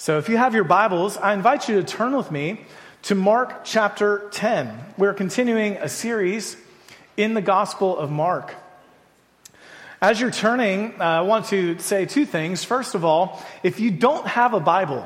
So 0.00 0.16
if 0.16 0.30
you 0.30 0.38
have 0.38 0.54
your 0.54 0.64
Bibles, 0.64 1.18
I 1.18 1.34
invite 1.34 1.68
you 1.68 1.76
to 1.76 1.84
turn 1.84 2.16
with 2.16 2.30
me 2.30 2.64
to 3.02 3.14
Mark 3.14 3.66
chapter 3.66 4.30
10. 4.32 4.94
We're 4.96 5.12
continuing 5.12 5.76
a 5.76 5.90
series 5.90 6.56
in 7.18 7.34
the 7.34 7.42
Gospel 7.42 7.98
of 7.98 8.10
Mark. 8.10 8.54
As 10.00 10.18
you're 10.18 10.30
turning, 10.30 10.94
uh, 10.98 11.04
I 11.04 11.20
want 11.20 11.44
to 11.48 11.78
say 11.80 12.06
two 12.06 12.24
things. 12.24 12.64
First 12.64 12.94
of 12.94 13.04
all, 13.04 13.44
if 13.62 13.78
you 13.78 13.90
don't 13.90 14.26
have 14.26 14.54
a 14.54 14.60
Bible, 14.60 15.04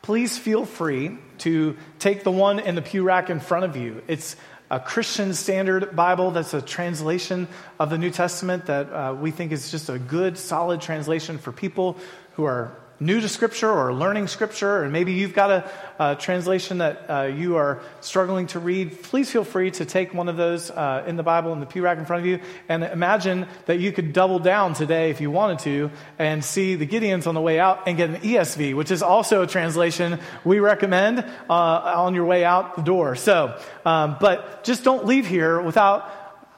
please 0.00 0.38
feel 0.38 0.64
free 0.64 1.18
to 1.40 1.76
take 1.98 2.24
the 2.24 2.32
one 2.32 2.60
in 2.60 2.76
the 2.76 2.82
pew 2.82 3.02
rack 3.02 3.28
in 3.28 3.40
front 3.40 3.66
of 3.66 3.76
you. 3.76 4.02
It's 4.08 4.36
a 4.70 4.80
Christian 4.80 5.34
Standard 5.34 5.94
Bible 5.94 6.30
that's 6.30 6.54
a 6.54 6.62
translation 6.62 7.46
of 7.78 7.90
the 7.90 7.98
New 7.98 8.10
Testament 8.10 8.64
that 8.66 8.90
uh, 8.90 9.14
we 9.20 9.32
think 9.32 9.52
is 9.52 9.70
just 9.70 9.90
a 9.90 9.98
good, 9.98 10.38
solid 10.38 10.80
translation 10.80 11.36
for 11.36 11.52
people 11.52 11.98
who 12.36 12.44
are 12.44 12.72
new 13.00 13.18
to 13.18 13.28
Scripture 13.28 13.70
or 13.70 13.94
learning 13.94 14.28
Scripture, 14.28 14.82
and 14.82 14.92
maybe 14.92 15.12
you've 15.12 15.32
got 15.32 15.50
a, 15.50 15.70
a 15.98 16.16
translation 16.16 16.78
that 16.78 17.06
uh, 17.08 17.22
you 17.22 17.56
are 17.56 17.80
struggling 18.02 18.46
to 18.48 18.58
read, 18.58 19.02
please 19.02 19.30
feel 19.30 19.42
free 19.42 19.70
to 19.70 19.86
take 19.86 20.12
one 20.12 20.28
of 20.28 20.36
those 20.36 20.70
uh, 20.70 21.02
in 21.06 21.16
the 21.16 21.22
Bible 21.22 21.54
in 21.54 21.60
the 21.60 21.66
pew 21.66 21.82
rack 21.82 21.96
in 21.96 22.04
front 22.04 22.20
of 22.20 22.26
you. 22.26 22.40
And 22.68 22.84
imagine 22.84 23.48
that 23.64 23.80
you 23.80 23.90
could 23.90 24.12
double 24.12 24.38
down 24.38 24.74
today 24.74 25.08
if 25.08 25.22
you 25.22 25.30
wanted 25.30 25.60
to 25.60 25.90
and 26.18 26.44
see 26.44 26.74
the 26.74 26.86
Gideons 26.86 27.26
on 27.26 27.34
the 27.34 27.40
way 27.40 27.58
out 27.58 27.88
and 27.88 27.96
get 27.96 28.10
an 28.10 28.16
ESV, 28.16 28.76
which 28.76 28.90
is 28.90 29.02
also 29.02 29.42
a 29.42 29.46
translation 29.46 30.20
we 30.44 30.60
recommend 30.60 31.20
uh, 31.48 31.52
on 31.52 32.14
your 32.14 32.26
way 32.26 32.44
out 32.44 32.76
the 32.76 32.82
door. 32.82 33.16
So, 33.16 33.58
um, 33.86 34.18
but 34.20 34.62
just 34.62 34.84
don't 34.84 35.06
leave 35.06 35.26
here 35.26 35.60
without 35.62 36.10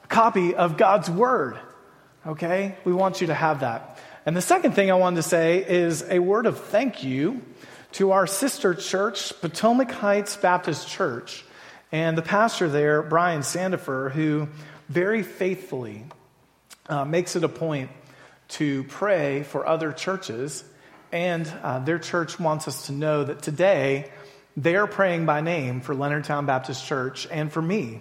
a 0.02 0.06
copy 0.08 0.56
of 0.56 0.76
God's 0.76 1.08
Word. 1.08 1.56
Okay? 2.26 2.76
We 2.84 2.92
want 2.92 3.20
you 3.20 3.28
to 3.28 3.34
have 3.34 3.60
that. 3.60 3.98
And 4.24 4.36
the 4.36 4.42
second 4.42 4.72
thing 4.72 4.88
I 4.88 4.94
wanted 4.94 5.16
to 5.16 5.24
say 5.24 5.68
is 5.68 6.04
a 6.08 6.20
word 6.20 6.46
of 6.46 6.60
thank 6.60 7.02
you 7.02 7.42
to 7.92 8.12
our 8.12 8.28
sister 8.28 8.72
church, 8.72 9.32
Potomac 9.40 9.90
Heights 9.90 10.36
Baptist 10.36 10.88
Church, 10.88 11.44
and 11.90 12.16
the 12.16 12.22
pastor 12.22 12.68
there, 12.68 13.02
Brian 13.02 13.40
Sandifer, 13.40 14.12
who 14.12 14.46
very 14.88 15.24
faithfully 15.24 16.04
uh, 16.88 17.04
makes 17.04 17.34
it 17.34 17.42
a 17.42 17.48
point 17.48 17.90
to 18.50 18.84
pray 18.84 19.42
for 19.42 19.66
other 19.66 19.92
churches. 19.92 20.62
And 21.10 21.52
uh, 21.60 21.80
their 21.80 21.98
church 21.98 22.38
wants 22.38 22.68
us 22.68 22.86
to 22.86 22.92
know 22.92 23.24
that 23.24 23.42
today 23.42 24.08
they 24.56 24.76
are 24.76 24.86
praying 24.86 25.26
by 25.26 25.40
name 25.40 25.80
for 25.80 25.96
Leonardtown 25.96 26.46
Baptist 26.46 26.86
Church 26.86 27.26
and 27.28 27.52
for 27.52 27.60
me 27.60 28.00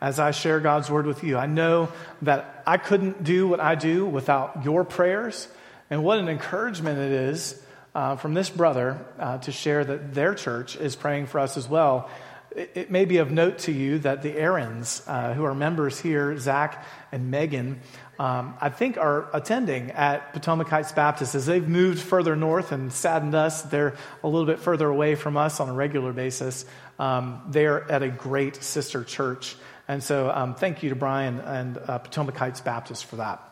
as 0.00 0.18
I 0.18 0.32
share 0.32 0.58
God's 0.58 0.90
word 0.90 1.06
with 1.06 1.22
you. 1.22 1.36
I 1.36 1.46
know 1.46 1.92
that 2.22 2.64
I 2.66 2.76
couldn't 2.76 3.22
do 3.22 3.46
what 3.46 3.60
I 3.60 3.76
do 3.76 4.04
without 4.04 4.64
your 4.64 4.82
prayers 4.82 5.46
and 5.90 6.04
what 6.04 6.18
an 6.18 6.28
encouragement 6.28 6.98
it 6.98 7.12
is 7.12 7.60
uh, 7.94 8.16
from 8.16 8.34
this 8.34 8.48
brother 8.48 9.04
uh, 9.18 9.38
to 9.38 9.52
share 9.52 9.84
that 9.84 10.14
their 10.14 10.34
church 10.34 10.76
is 10.76 10.94
praying 10.94 11.26
for 11.26 11.40
us 11.40 11.56
as 11.56 11.68
well. 11.68 12.08
It, 12.54 12.72
it 12.74 12.90
may 12.90 13.04
be 13.04 13.18
of 13.18 13.30
note 13.30 13.58
to 13.60 13.72
you 13.72 13.98
that 14.00 14.22
the 14.22 14.36
Aarons, 14.38 15.02
uh, 15.06 15.34
who 15.34 15.44
are 15.44 15.54
members 15.54 16.00
here, 16.00 16.38
Zach 16.38 16.84
and 17.12 17.30
Megan, 17.30 17.80
um, 18.18 18.54
I 18.60 18.68
think 18.68 18.98
are 18.98 19.28
attending 19.34 19.92
at 19.92 20.32
Potomac 20.32 20.68
Heights 20.68 20.92
Baptist 20.92 21.34
as 21.34 21.46
they've 21.46 21.66
moved 21.66 22.00
further 22.00 22.36
north 22.36 22.70
and 22.70 22.92
saddened 22.92 23.34
us. 23.34 23.62
They're 23.62 23.96
a 24.22 24.28
little 24.28 24.46
bit 24.46 24.58
further 24.58 24.88
away 24.88 25.14
from 25.14 25.36
us 25.36 25.58
on 25.58 25.68
a 25.68 25.72
regular 25.72 26.12
basis. 26.12 26.64
Um, 26.98 27.42
they're 27.48 27.90
at 27.90 28.02
a 28.02 28.10
great 28.10 28.62
sister 28.62 29.04
church. 29.04 29.56
And 29.88 30.02
so 30.02 30.30
um, 30.30 30.54
thank 30.54 30.82
you 30.82 30.90
to 30.90 30.96
Brian 30.96 31.40
and 31.40 31.78
uh, 31.78 31.98
Potomac 31.98 32.36
Heights 32.36 32.60
Baptist 32.60 33.06
for 33.06 33.16
that. 33.16 33.49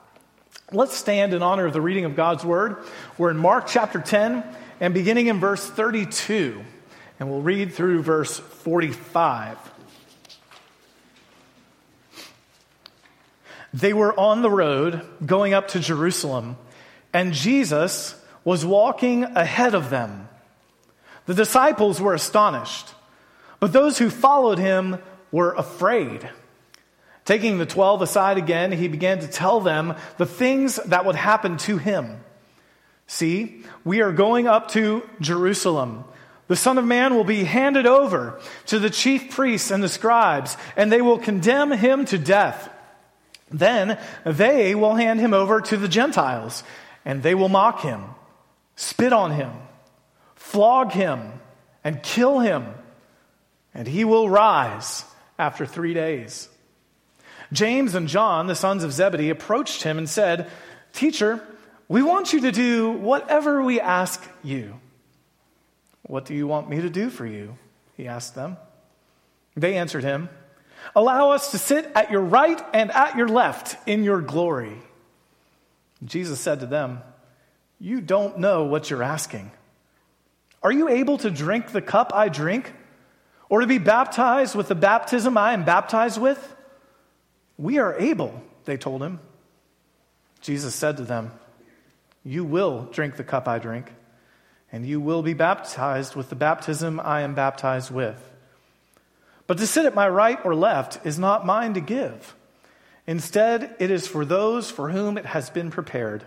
Let's 0.70 0.94
stand 0.94 1.33
in 1.33 1.42
honor 1.42 1.64
of 1.64 1.72
the 1.72 1.80
reading 1.80 2.05
of 2.05 2.14
God's 2.14 2.44
word. 2.44 2.77
We're 3.16 3.30
in 3.30 3.38
Mark 3.38 3.69
chapter 3.69 4.02
10 4.02 4.44
and 4.80 4.92
beginning 4.92 5.28
in 5.28 5.41
verse 5.41 5.66
32, 5.66 6.62
and 7.19 7.30
we'll 7.30 7.41
read 7.41 7.72
through 7.72 8.02
verse 8.02 8.38
45. 8.38 9.56
They 13.73 13.95
were 13.95 14.18
on 14.20 14.42
the 14.42 14.51
road 14.51 15.07
going 15.24 15.55
up 15.55 15.68
to 15.68 15.80
Jerusalem, 15.80 16.58
and 17.14 17.33
Jesus 17.33 18.14
was 18.45 18.62
walking 18.67 19.24
ahead 19.24 19.74
of 19.74 19.89
them. 19.89 20.28
The 21.24 21.34
disciples 21.34 21.98
were 21.98 22.12
astonished, 22.12 22.90
but 23.58 23.73
those 23.73 23.96
who 23.96 24.11
followed 24.11 24.58
him 24.58 24.98
were 25.33 25.55
afraid. 25.55 26.28
Taking 27.28 27.58
the 27.58 27.66
twelve 27.66 28.00
aside 28.00 28.39
again, 28.39 28.72
he 28.72 28.89
began 28.89 29.18
to 29.18 29.28
tell 29.28 29.61
them 29.61 29.96
the 30.16 30.24
things 30.24 30.77
that 30.77 31.05
would 31.05 31.14
happen 31.14 31.58
to 31.58 31.77
him. 31.77 32.24
See, 33.06 33.64
we 33.84 34.00
are 34.00 34.12
going 34.12 34.46
up 34.46 34.68
to 34.68 35.06
Jerusalem. 35.20 36.05
The 36.46 36.56
Son 36.56 36.78
of 36.78 36.86
Man 36.86 37.14
will 37.14 37.24
be 37.24 37.44
handed 37.44 37.84
over 37.84 38.40
to 38.68 38.78
the 38.78 38.89
chief 38.89 39.30
priests 39.33 39.70
and 39.70 39.83
the 39.84 39.90
scribes, 39.90 40.56
and 40.74 40.90
they 40.90 41.02
will 41.02 41.18
condemn 41.18 41.70
him 41.70 42.06
to 42.06 42.16
death. 42.16 42.70
Then 43.50 43.98
they 44.24 44.74
will 44.74 44.95
hand 44.95 45.20
him 45.20 45.34
over 45.34 45.60
to 45.60 45.77
the 45.77 45.86
Gentiles, 45.86 46.64
and 47.05 47.22
they 47.22 47.34
will 47.34 47.50
mock 47.50 47.83
him, 47.83 48.05
spit 48.74 49.12
on 49.12 49.33
him, 49.33 49.52
flog 50.34 50.92
him, 50.92 51.34
and 51.84 52.02
kill 52.02 52.39
him. 52.39 52.64
And 53.74 53.86
he 53.86 54.06
will 54.06 54.30
rise 54.30 55.05
after 55.39 55.66
three 55.66 55.92
days. 55.92 56.48
James 57.53 57.95
and 57.95 58.09
John, 58.09 58.47
the 58.47 58.55
sons 58.55 58.85
of 58.85 58.92
Zebedee, 58.92 59.31
approached 59.31 59.83
him 59.83 59.98
and 59.98 60.09
said, 60.09 60.51
Teacher, 60.92 61.47
we 61.89 62.03
want 62.03 62.33
you 62.33 62.42
to 62.42 62.53
do 62.53 62.91
whatever 62.91 63.63
we 63.63 63.81
ask 63.81 64.23
you. 64.42 64.79
What 66.03 66.25
do 66.25 66.35
you 66.35 66.47
want 66.47 66.69
me 66.69 66.81
to 66.81 66.91
do 66.91 67.11
for 67.11 67.27
you? 67.27 67.57
He 67.97 68.07
asked 68.07 68.35
them. 68.35 68.57
They 69.57 69.77
answered 69.77 70.05
him, 70.05 70.29
Allow 70.95 71.31
us 71.31 71.51
to 71.51 71.58
sit 71.58 71.91
at 71.95 72.11
your 72.11 72.20
right 72.20 72.61
and 72.73 72.91
at 72.91 73.17
your 73.17 73.29
left 73.29 73.77
in 73.89 74.05
your 74.05 74.20
glory. 74.20 74.79
Jesus 76.05 76.41
said 76.41 76.61
to 76.61 76.67
them, 76.67 77.01
You 77.81 78.01
don't 78.01 78.39
know 78.39 78.64
what 78.64 78.89
you're 78.91 79.03
asking. 79.03 79.51
Are 80.63 80.73
you 80.73 80.89
able 80.89 81.19
to 81.19 81.31
drink 81.31 81.73
the 81.73 81.83
cup 81.83 82.13
I 82.14 82.29
drink, 82.29 82.73
or 83.48 83.61
to 83.61 83.67
be 83.67 83.79
baptized 83.79 84.55
with 84.55 84.69
the 84.69 84.75
baptism 84.75 85.37
I 85.37 85.53
am 85.53 85.64
baptized 85.64 86.20
with? 86.20 86.55
We 87.58 87.79
are 87.79 87.98
able, 87.98 88.41
they 88.64 88.77
told 88.77 89.02
him. 89.02 89.20
Jesus 90.41 90.74
said 90.74 90.96
to 90.98 91.02
them, 91.02 91.33
You 92.24 92.45
will 92.45 92.85
drink 92.92 93.17
the 93.17 93.24
cup 93.24 93.48
I 93.48 93.58
drink, 93.58 93.92
and 94.70 94.86
you 94.86 95.01
will 95.01 95.23
be 95.23 95.35
baptized 95.35 96.14
with 96.14 96.30
the 96.30 96.36
baptism 96.36 97.01
I 97.01 97.23
am 97.23 97.35
baptized 97.35 97.91
with. 97.91 98.24
But 99.48 99.58
to 99.58 99.67
sit 99.67 99.86
at 99.86 99.95
my 99.95 100.08
right 100.08 100.39
or 100.45 100.55
left 100.55 101.05
is 101.05 101.19
not 101.19 101.45
mine 101.45 101.74
to 101.74 101.80
give. 101.80 102.36
Instead, 103.07 103.75
it 103.79 103.90
is 103.90 104.07
for 104.07 104.25
those 104.25 104.70
for 104.70 104.90
whom 104.90 105.19
it 105.19 105.27
has 105.27 105.51
been 105.51 105.70
prepared. 105.70 106.23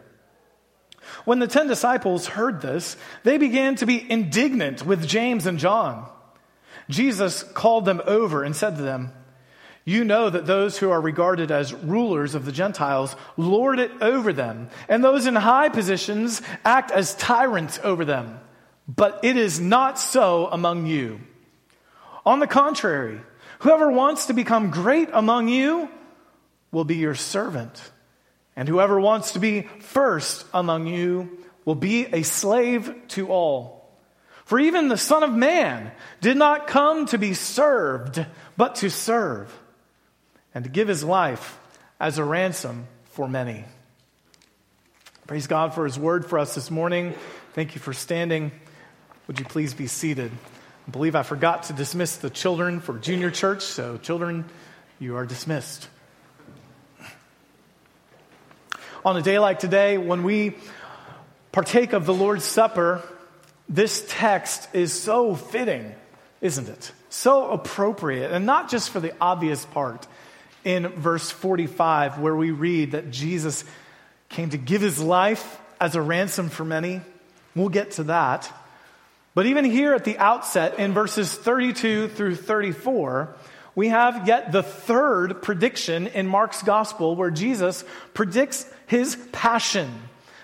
When 1.25 1.39
the 1.39 1.47
ten 1.47 1.67
disciples 1.67 2.27
heard 2.27 2.61
this, 2.61 2.97
they 3.23 3.37
began 3.37 3.75
to 3.75 3.85
be 3.85 4.09
indignant 4.11 4.85
with 4.85 5.07
James 5.07 5.45
and 5.45 5.59
John. 5.59 6.09
Jesus 6.89 7.43
called 7.43 7.85
them 7.85 8.01
over 8.05 8.43
and 8.43 8.55
said 8.55 8.75
to 8.77 8.81
them, 8.81 9.13
you 9.83 10.03
know 10.03 10.29
that 10.29 10.45
those 10.45 10.77
who 10.77 10.91
are 10.91 11.01
regarded 11.01 11.49
as 11.49 11.73
rulers 11.73 12.35
of 12.35 12.45
the 12.45 12.51
Gentiles 12.51 13.15
lord 13.35 13.79
it 13.79 13.91
over 14.01 14.31
them, 14.31 14.69
and 14.87 15.03
those 15.03 15.25
in 15.25 15.35
high 15.35 15.69
positions 15.69 16.41
act 16.63 16.91
as 16.91 17.15
tyrants 17.15 17.79
over 17.83 18.05
them. 18.05 18.39
But 18.87 19.21
it 19.23 19.37
is 19.37 19.59
not 19.59 19.97
so 19.97 20.47
among 20.47 20.85
you. 20.85 21.19
On 22.25 22.39
the 22.39 22.47
contrary, 22.47 23.21
whoever 23.59 23.91
wants 23.91 24.27
to 24.27 24.33
become 24.33 24.69
great 24.69 25.09
among 25.13 25.47
you 25.47 25.89
will 26.71 26.85
be 26.85 26.97
your 26.97 27.15
servant, 27.15 27.91
and 28.55 28.67
whoever 28.67 28.99
wants 28.99 29.31
to 29.31 29.39
be 29.39 29.63
first 29.79 30.45
among 30.53 30.85
you 30.85 31.39
will 31.65 31.75
be 31.75 32.05
a 32.05 32.21
slave 32.21 32.93
to 33.09 33.29
all. 33.29 33.89
For 34.45 34.59
even 34.59 34.89
the 34.89 34.97
Son 34.97 35.23
of 35.23 35.33
Man 35.33 35.91
did 36.19 36.37
not 36.37 36.67
come 36.67 37.07
to 37.07 37.17
be 37.17 37.33
served, 37.33 38.23
but 38.57 38.75
to 38.75 38.89
serve 38.89 39.51
and 40.53 40.63
to 40.63 40.69
give 40.69 40.87
his 40.87 41.03
life 41.03 41.59
as 41.99 42.17
a 42.17 42.23
ransom 42.23 42.87
for 43.05 43.27
many. 43.27 43.65
Praise 45.27 45.47
God 45.47 45.73
for 45.73 45.85
his 45.85 45.97
word 45.97 46.25
for 46.25 46.39
us 46.39 46.55
this 46.55 46.69
morning. 46.69 47.13
Thank 47.53 47.75
you 47.75 47.81
for 47.81 47.93
standing. 47.93 48.51
Would 49.27 49.39
you 49.39 49.45
please 49.45 49.73
be 49.73 49.87
seated? 49.87 50.31
I 50.87 50.91
believe 50.91 51.15
I 51.15 51.23
forgot 51.23 51.63
to 51.63 51.73
dismiss 51.73 52.17
the 52.17 52.29
children 52.29 52.79
for 52.79 52.97
junior 52.97 53.31
church, 53.31 53.61
so 53.61 53.97
children, 53.97 54.45
you 54.99 55.15
are 55.15 55.25
dismissed. 55.25 55.87
On 59.05 59.15
a 59.15 59.21
day 59.21 59.39
like 59.39 59.59
today, 59.59 59.97
when 59.97 60.23
we 60.23 60.55
partake 61.51 61.93
of 61.93 62.05
the 62.05 62.13
Lord's 62.13 62.43
Supper, 62.43 63.01
this 63.69 64.05
text 64.09 64.67
is 64.73 64.91
so 64.91 65.33
fitting, 65.33 65.95
isn't 66.41 66.67
it? 66.67 66.91
So 67.09 67.51
appropriate, 67.51 68.31
and 68.31 68.45
not 68.45 68.69
just 68.69 68.89
for 68.89 68.99
the 68.99 69.13
obvious 69.21 69.65
part 69.65 70.07
in 70.63 70.87
verse 70.87 71.29
45, 71.29 72.19
where 72.19 72.35
we 72.35 72.51
read 72.51 72.91
that 72.91 73.11
Jesus 73.11 73.63
came 74.29 74.49
to 74.51 74.57
give 74.57 74.81
his 74.81 74.99
life 74.99 75.59
as 75.79 75.95
a 75.95 76.01
ransom 76.01 76.49
for 76.49 76.63
many. 76.63 77.01
We'll 77.55 77.69
get 77.69 77.91
to 77.91 78.03
that. 78.03 78.51
But 79.33 79.45
even 79.45 79.65
here 79.65 79.93
at 79.93 80.03
the 80.03 80.17
outset, 80.17 80.79
in 80.79 80.93
verses 80.93 81.33
32 81.33 82.09
through 82.09 82.35
34, 82.35 83.33
we 83.75 83.87
have 83.87 84.27
yet 84.27 84.51
the 84.51 84.63
third 84.63 85.41
prediction 85.41 86.07
in 86.07 86.27
Mark's 86.27 86.61
gospel 86.63 87.15
where 87.15 87.31
Jesus 87.31 87.85
predicts 88.13 88.65
his 88.87 89.15
passion, 89.31 89.89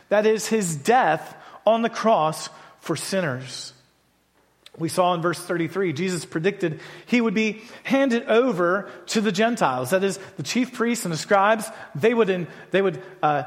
that 0.10 0.25
is, 0.25 0.48
his 0.48 0.75
death 0.75 1.36
on 1.66 1.81
the 1.81 1.90
cross 1.90 2.50
for 2.80 2.96
sinners. 2.96 3.74
We 4.79 4.89
saw 4.89 5.15
in 5.15 5.21
verse 5.21 5.39
33, 5.39 5.94
Jesus 5.94 6.24
predicted 6.24 6.79
he 7.07 7.19
would 7.19 7.33
be 7.33 7.63
handed 7.83 8.24
over 8.27 8.89
to 9.07 9.21
the 9.21 9.31
Gentiles. 9.31 9.89
That 9.89 10.03
is, 10.03 10.19
the 10.38 10.44
chief 10.44 10.74
priests 10.74 11.03
and 11.03 11.13
the 11.13 11.18
scribes, 11.18 11.68
they 11.95 12.13
would, 12.13 12.29
in, 12.29 12.47
they 12.69 12.83
would 12.83 13.01
uh, 13.24 13.44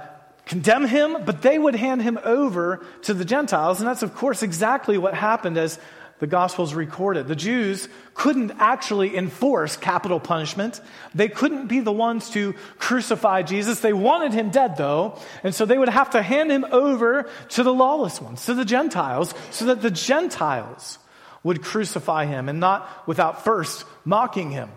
condemn 0.46 0.84
him, 0.84 1.24
but 1.24 1.40
they 1.40 1.56
would 1.56 1.76
hand 1.76 2.02
him 2.02 2.18
over 2.24 2.84
to 3.02 3.14
the 3.14 3.24
Gentiles. 3.24 3.78
And 3.78 3.88
that's, 3.88 4.02
of 4.02 4.16
course, 4.16 4.42
exactly 4.42 4.98
what 4.98 5.14
happened 5.14 5.56
as 5.56 5.78
the 6.18 6.26
Gospels 6.26 6.74
recorded. 6.74 7.28
The 7.28 7.36
Jews 7.36 7.88
couldn't 8.14 8.52
actually 8.58 9.16
enforce 9.16 9.76
capital 9.76 10.18
punishment. 10.18 10.80
They 11.14 11.28
couldn't 11.28 11.68
be 11.68 11.78
the 11.78 11.92
ones 11.92 12.30
to 12.30 12.54
crucify 12.78 13.42
Jesus. 13.42 13.78
They 13.78 13.92
wanted 13.92 14.32
him 14.32 14.50
dead, 14.50 14.76
though. 14.76 15.18
And 15.44 15.54
so 15.54 15.64
they 15.64 15.78
would 15.78 15.88
have 15.88 16.10
to 16.10 16.22
hand 16.22 16.50
him 16.50 16.66
over 16.72 17.30
to 17.50 17.62
the 17.62 17.72
lawless 17.72 18.20
ones, 18.20 18.44
to 18.46 18.54
the 18.54 18.64
Gentiles, 18.64 19.32
so 19.52 19.66
that 19.66 19.80
the 19.80 19.90
Gentiles 19.92 20.98
would 21.42 21.62
crucify 21.62 22.26
him 22.26 22.48
and 22.48 22.60
not 22.60 23.06
without 23.06 23.44
first 23.44 23.84
mocking 24.04 24.50
him, 24.50 24.70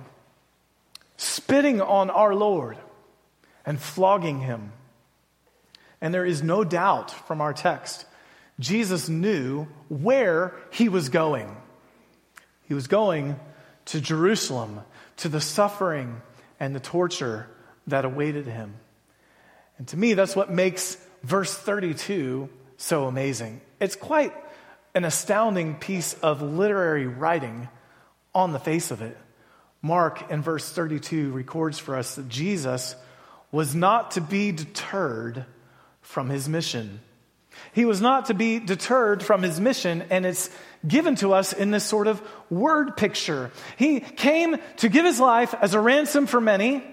spitting 1.17 1.81
on 1.81 2.09
our 2.09 2.33
Lord, 2.33 2.77
and 3.65 3.79
flogging 3.79 4.39
him. 4.39 4.71
And 6.01 6.13
there 6.13 6.25
is 6.25 6.43
no 6.43 6.63
doubt 6.63 7.11
from 7.11 7.41
our 7.41 7.53
text, 7.53 8.05
Jesus 8.59 9.09
knew 9.09 9.67
where 9.89 10.53
he 10.71 10.89
was 10.89 11.09
going. 11.09 11.55
He 12.67 12.73
was 12.73 12.87
going 12.87 13.39
to 13.85 13.99
Jerusalem, 13.99 14.81
to 15.17 15.29
the 15.29 15.41
suffering 15.41 16.21
and 16.59 16.75
the 16.75 16.79
torture 16.79 17.47
that 17.87 18.05
awaited 18.05 18.45
him. 18.45 18.75
And 19.77 19.87
to 19.89 19.97
me, 19.97 20.13
that's 20.13 20.35
what 20.35 20.51
makes 20.51 20.97
verse 21.23 21.53
32 21.53 22.49
so 22.77 23.05
amazing. 23.05 23.61
It's 23.79 23.95
quite 23.95 24.33
an 24.95 25.05
astounding 25.05 25.75
piece 25.75 26.13
of 26.15 26.41
literary 26.41 27.07
writing 27.07 27.67
on 28.33 28.51
the 28.51 28.59
face 28.59 28.91
of 28.91 29.01
it. 29.01 29.17
Mark 29.81 30.31
in 30.31 30.41
verse 30.41 30.69
32 30.69 31.31
records 31.31 31.79
for 31.79 31.95
us 31.95 32.15
that 32.15 32.29
Jesus 32.29 32.95
was 33.51 33.75
not 33.75 34.11
to 34.11 34.21
be 34.21 34.51
deterred 34.51 35.45
from 36.01 36.29
his 36.29 36.47
mission. 36.47 37.01
He 37.73 37.85
was 37.85 38.01
not 38.01 38.27
to 38.27 38.33
be 38.33 38.59
deterred 38.59 39.21
from 39.21 39.43
his 39.43 39.59
mission, 39.59 40.03
and 40.09 40.25
it's 40.25 40.49
given 40.87 41.15
to 41.15 41.33
us 41.33 41.53
in 41.53 41.71
this 41.71 41.83
sort 41.83 42.07
of 42.07 42.21
word 42.49 42.97
picture. 42.97 43.51
He 43.77 43.99
came 43.99 44.57
to 44.77 44.89
give 44.89 45.05
his 45.05 45.19
life 45.19 45.53
as 45.59 45.73
a 45.73 45.79
ransom 45.79 46.27
for 46.27 46.41
many, 46.41 46.83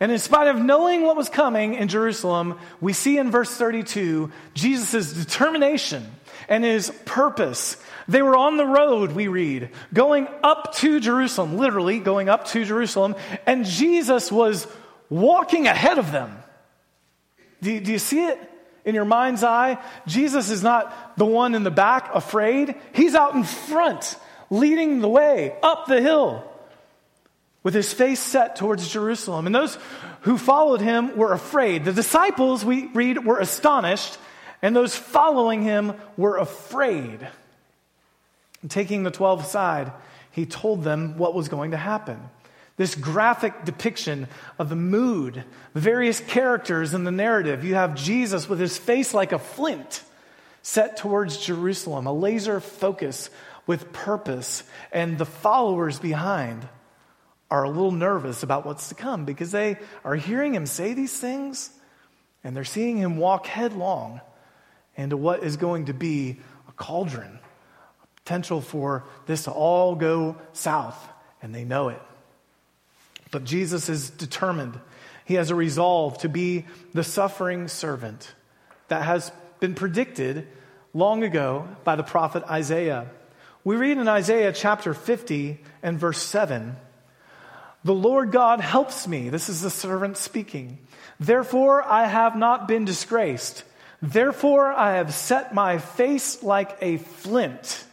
and 0.00 0.12
in 0.12 0.18
spite 0.18 0.48
of 0.48 0.56
knowing 0.56 1.02
what 1.02 1.16
was 1.16 1.28
coming 1.28 1.74
in 1.74 1.88
Jerusalem, 1.88 2.58
we 2.80 2.92
see 2.92 3.18
in 3.18 3.30
verse 3.30 3.50
32 3.50 4.30
Jesus' 4.54 5.12
determination 5.12 6.06
and 6.48 6.64
his 6.64 6.90
purpose. 7.04 7.76
They 8.08 8.22
were 8.22 8.36
on 8.36 8.56
the 8.56 8.66
road, 8.66 9.12
we 9.12 9.28
read, 9.28 9.70
going 9.92 10.28
up 10.42 10.74
to 10.76 10.98
Jerusalem, 10.98 11.58
literally 11.58 11.98
going 11.98 12.28
up 12.28 12.46
to 12.48 12.64
Jerusalem, 12.64 13.16
and 13.46 13.66
Jesus 13.66 14.32
was 14.32 14.66
walking 15.10 15.66
ahead 15.66 15.98
of 15.98 16.10
them. 16.10 16.36
Do, 17.60 17.78
do 17.80 17.92
you 17.92 17.98
see 17.98 18.24
it 18.24 18.38
in 18.84 18.94
your 18.94 19.04
mind's 19.04 19.44
eye? 19.44 19.78
Jesus 20.06 20.50
is 20.50 20.62
not 20.62 21.16
the 21.18 21.26
one 21.26 21.54
in 21.54 21.64
the 21.64 21.70
back 21.70 22.14
afraid, 22.14 22.74
he's 22.92 23.14
out 23.14 23.34
in 23.34 23.44
front, 23.44 24.16
leading 24.48 25.00
the 25.00 25.08
way 25.08 25.54
up 25.62 25.86
the 25.86 26.00
hill 26.00 26.44
with 27.62 27.74
his 27.74 27.92
face 27.92 28.20
set 28.20 28.56
towards 28.56 28.88
Jerusalem. 28.88 29.44
And 29.44 29.54
those 29.54 29.76
who 30.22 30.38
followed 30.38 30.80
him 30.80 31.16
were 31.18 31.32
afraid. 31.32 31.84
The 31.84 31.92
disciples, 31.92 32.64
we 32.64 32.86
read, 32.86 33.26
were 33.26 33.38
astonished 33.38 34.16
and 34.62 34.74
those 34.74 34.96
following 34.96 35.62
him 35.62 35.94
were 36.16 36.36
afraid. 36.36 37.26
Taking 38.68 39.04
the 39.04 39.10
12 39.10 39.44
aside, 39.44 39.92
he 40.32 40.46
told 40.46 40.82
them 40.82 41.16
what 41.16 41.34
was 41.34 41.48
going 41.48 41.70
to 41.70 41.76
happen. 41.76 42.20
This 42.76 42.94
graphic 42.94 43.64
depiction 43.64 44.28
of 44.58 44.68
the 44.68 44.76
mood, 44.76 45.44
the 45.74 45.80
various 45.80 46.20
characters 46.20 46.94
in 46.94 47.04
the 47.04 47.10
narrative. 47.10 47.64
You 47.64 47.74
have 47.74 47.94
Jesus 47.94 48.48
with 48.48 48.60
his 48.60 48.78
face 48.78 49.14
like 49.14 49.32
a 49.32 49.38
flint 49.38 50.02
set 50.62 50.96
towards 50.96 51.38
Jerusalem, 51.38 52.06
a 52.06 52.12
laser 52.12 52.60
focus 52.60 53.30
with 53.66 53.92
purpose, 53.92 54.62
and 54.92 55.18
the 55.18 55.24
followers 55.24 55.98
behind 55.98 56.68
are 57.50 57.64
a 57.64 57.68
little 57.68 57.92
nervous 57.92 58.42
about 58.42 58.66
what's 58.66 58.90
to 58.90 58.94
come 58.94 59.24
because 59.24 59.50
they 59.50 59.78
are 60.04 60.14
hearing 60.14 60.54
him 60.54 60.66
say 60.66 60.94
these 60.94 61.18
things 61.18 61.70
and 62.44 62.54
they're 62.56 62.64
seeing 62.64 62.96
him 62.96 63.16
walk 63.16 63.46
headlong 63.46 64.20
into 64.98 65.16
what 65.16 65.42
is 65.42 65.56
going 65.56 65.86
to 65.86 65.94
be 65.94 66.36
a 66.68 66.72
cauldron, 66.72 67.38
a 68.02 68.06
potential 68.16 68.60
for 68.60 69.04
this 69.24 69.44
to 69.44 69.50
all 69.50 69.94
go 69.94 70.36
south, 70.52 71.08
and 71.40 71.54
they 71.54 71.64
know 71.64 71.88
it. 71.88 72.02
But 73.30 73.44
Jesus 73.44 73.88
is 73.88 74.10
determined. 74.10 74.78
He 75.24 75.34
has 75.34 75.50
a 75.50 75.54
resolve 75.54 76.18
to 76.18 76.28
be 76.28 76.66
the 76.92 77.04
suffering 77.04 77.68
servant 77.68 78.34
that 78.88 79.02
has 79.02 79.30
been 79.60 79.74
predicted 79.74 80.48
long 80.92 81.22
ago 81.22 81.68
by 81.84 81.96
the 81.96 82.02
prophet 82.02 82.42
Isaiah. 82.44 83.08
We 83.62 83.76
read 83.76 83.98
in 83.98 84.08
Isaiah 84.08 84.52
chapter 84.52 84.94
50 84.94 85.60
and 85.82 85.98
verse 85.98 86.20
7 86.22 86.76
The 87.84 87.94
Lord 87.94 88.32
God 88.32 88.60
helps 88.60 89.06
me. 89.06 89.28
This 89.28 89.48
is 89.48 89.60
the 89.60 89.70
servant 89.70 90.16
speaking. 90.16 90.78
Therefore, 91.20 91.82
I 91.82 92.06
have 92.06 92.34
not 92.34 92.66
been 92.66 92.84
disgraced. 92.84 93.64
Therefore, 94.00 94.72
I 94.72 94.96
have 94.96 95.12
set 95.12 95.54
my 95.54 95.78
face 95.78 96.42
like 96.42 96.76
a 96.80 96.98
flint, 96.98 97.84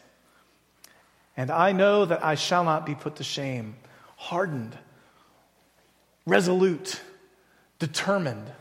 and 1.36 1.50
I 1.50 1.72
know 1.72 2.06
that 2.06 2.24
I 2.24 2.36
shall 2.36 2.64
not 2.64 2.86
be 2.86 2.96
put 2.96 3.16
to 3.18 3.24
shame. 3.24 3.76
Hardened, 4.16 4.78
resolute, 6.26 7.02
determined. 7.80 8.52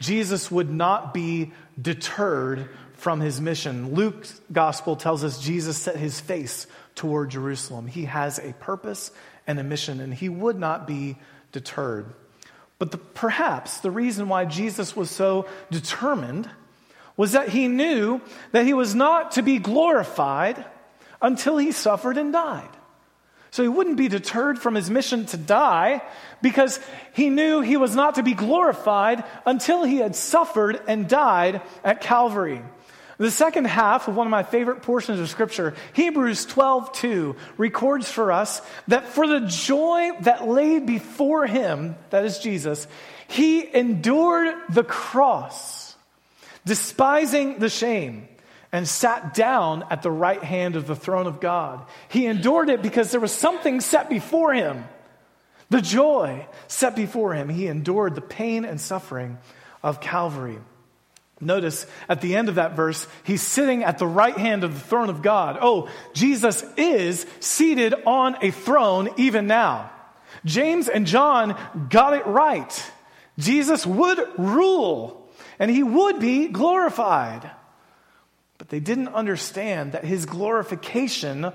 Jesus 0.00 0.50
would 0.50 0.70
not 0.70 1.14
be 1.14 1.52
deterred 1.80 2.68
from 2.94 3.20
his 3.20 3.40
mission. 3.40 3.94
Luke's 3.94 4.40
gospel 4.50 4.96
tells 4.96 5.22
us 5.22 5.40
Jesus 5.40 5.76
set 5.76 5.96
his 5.96 6.20
face 6.20 6.66
toward 6.96 7.30
Jerusalem. 7.30 7.86
He 7.86 8.06
has 8.06 8.40
a 8.40 8.52
purpose 8.54 9.12
and 9.46 9.58
a 9.58 9.62
mission, 9.64 10.00
and 10.00 10.12
he 10.12 10.28
would 10.28 10.58
not 10.58 10.86
be 10.86 11.16
deterred. 11.52 12.12
But 12.78 12.90
the, 12.90 12.98
perhaps 12.98 13.78
the 13.78 13.90
reason 13.90 14.28
why 14.28 14.44
Jesus 14.44 14.96
was 14.96 15.10
so 15.10 15.46
determined 15.70 16.50
was 17.18 17.32
that 17.32 17.50
he 17.50 17.68
knew 17.68 18.22
that 18.52 18.64
he 18.64 18.72
was 18.72 18.94
not 18.94 19.32
to 19.32 19.42
be 19.42 19.58
glorified 19.58 20.64
until 21.20 21.58
he 21.58 21.72
suffered 21.72 22.16
and 22.16 22.32
died. 22.32 22.70
So 23.50 23.62
he 23.62 23.68
wouldn't 23.68 23.96
be 23.96 24.08
deterred 24.08 24.58
from 24.58 24.74
his 24.74 24.88
mission 24.88 25.26
to 25.26 25.36
die 25.36 26.02
because 26.40 26.78
he 27.14 27.28
knew 27.28 27.60
he 27.60 27.76
was 27.76 27.96
not 27.96 28.14
to 28.14 28.22
be 28.22 28.34
glorified 28.34 29.24
until 29.44 29.82
he 29.82 29.96
had 29.96 30.14
suffered 30.14 30.80
and 30.86 31.08
died 31.08 31.60
at 31.82 32.00
Calvary. 32.00 32.62
The 33.16 33.32
second 33.32 33.64
half 33.64 34.06
of 34.06 34.14
one 34.14 34.28
of 34.28 34.30
my 34.30 34.44
favorite 34.44 34.82
portions 34.82 35.18
of 35.18 35.28
scripture, 35.28 35.74
Hebrews 35.94 36.46
12, 36.46 36.92
2, 36.92 37.36
records 37.56 38.08
for 38.08 38.30
us 38.30 38.62
that 38.86 39.08
for 39.08 39.26
the 39.26 39.40
joy 39.40 40.10
that 40.20 40.46
lay 40.46 40.78
before 40.78 41.48
him, 41.48 41.96
that 42.10 42.24
is 42.24 42.38
Jesus, 42.38 42.86
he 43.26 43.74
endured 43.74 44.54
the 44.68 44.84
cross 44.84 45.87
despising 46.68 47.58
the 47.58 47.68
shame, 47.68 48.28
and 48.70 48.86
sat 48.86 49.34
down 49.34 49.84
at 49.90 50.02
the 50.02 50.10
right 50.10 50.44
hand 50.44 50.76
of 50.76 50.86
the 50.86 50.94
throne 50.94 51.26
of 51.26 51.40
God. 51.40 51.84
He 52.08 52.26
endured 52.26 52.68
it 52.68 52.82
because 52.82 53.10
there 53.10 53.20
was 53.20 53.32
something 53.32 53.80
set 53.80 54.10
before 54.10 54.52
him. 54.52 54.84
The 55.70 55.80
joy 55.80 56.46
set 56.66 56.94
before 56.94 57.34
him. 57.34 57.48
He 57.48 57.66
endured 57.66 58.14
the 58.14 58.20
pain 58.20 58.64
and 58.66 58.80
suffering 58.80 59.38
of 59.82 60.00
Calvary. 60.00 60.58
Notice 61.40 61.86
at 62.08 62.20
the 62.20 62.36
end 62.36 62.48
of 62.48 62.56
that 62.56 62.76
verse, 62.76 63.06
he's 63.24 63.42
sitting 63.42 63.84
at 63.84 63.98
the 63.98 64.06
right 64.06 64.36
hand 64.36 64.64
of 64.64 64.74
the 64.74 64.80
throne 64.80 65.08
of 65.08 65.22
God. 65.22 65.56
Oh, 65.60 65.88
Jesus 66.12 66.62
is 66.76 67.26
seated 67.40 67.94
on 68.06 68.36
a 68.42 68.50
throne 68.50 69.08
even 69.16 69.46
now. 69.46 69.90
James 70.44 70.88
and 70.88 71.06
John 71.06 71.56
got 71.88 72.12
it 72.12 72.26
right. 72.26 72.92
Jesus 73.38 73.86
would 73.86 74.18
rule 74.36 75.17
and 75.58 75.70
he 75.70 75.82
would 75.82 76.20
be 76.20 76.48
glorified. 76.48 77.50
But 78.58 78.68
they 78.68 78.80
didn't 78.80 79.08
understand 79.08 79.92
that 79.92 80.04
his 80.04 80.26
glorification 80.26 81.52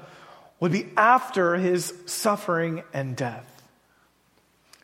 would 0.60 0.72
be 0.72 0.88
after 0.96 1.56
his 1.56 1.94
suffering 2.06 2.84
and 2.94 3.16
death. 3.16 3.50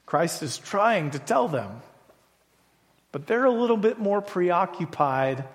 Christ 0.05 0.43
is 0.43 0.57
trying 0.57 1.11
to 1.11 1.19
tell 1.19 1.47
them, 1.47 1.81
but 3.11 3.27
they're 3.27 3.45
a 3.45 3.51
little 3.51 3.77
bit 3.77 3.99
more 3.99 4.21
preoccupied 4.21 5.45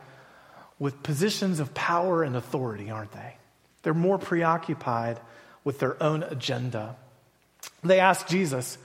with 0.79 1.03
positions 1.03 1.61
of 1.61 1.75
power 1.75 2.23
and 2.23 2.37
authority, 2.37 2.91
aren't 2.91 3.13
they? 3.13 3.37
They're 3.83 3.95
more 3.95 4.19
preoccupied 4.19 5.21
with 5.63 5.79
their 5.79 6.03
own 6.03 6.23
agenda. 6.23 6.97
They 7.83 8.01
ask 8.01 8.27
Jesus, 8.27 8.79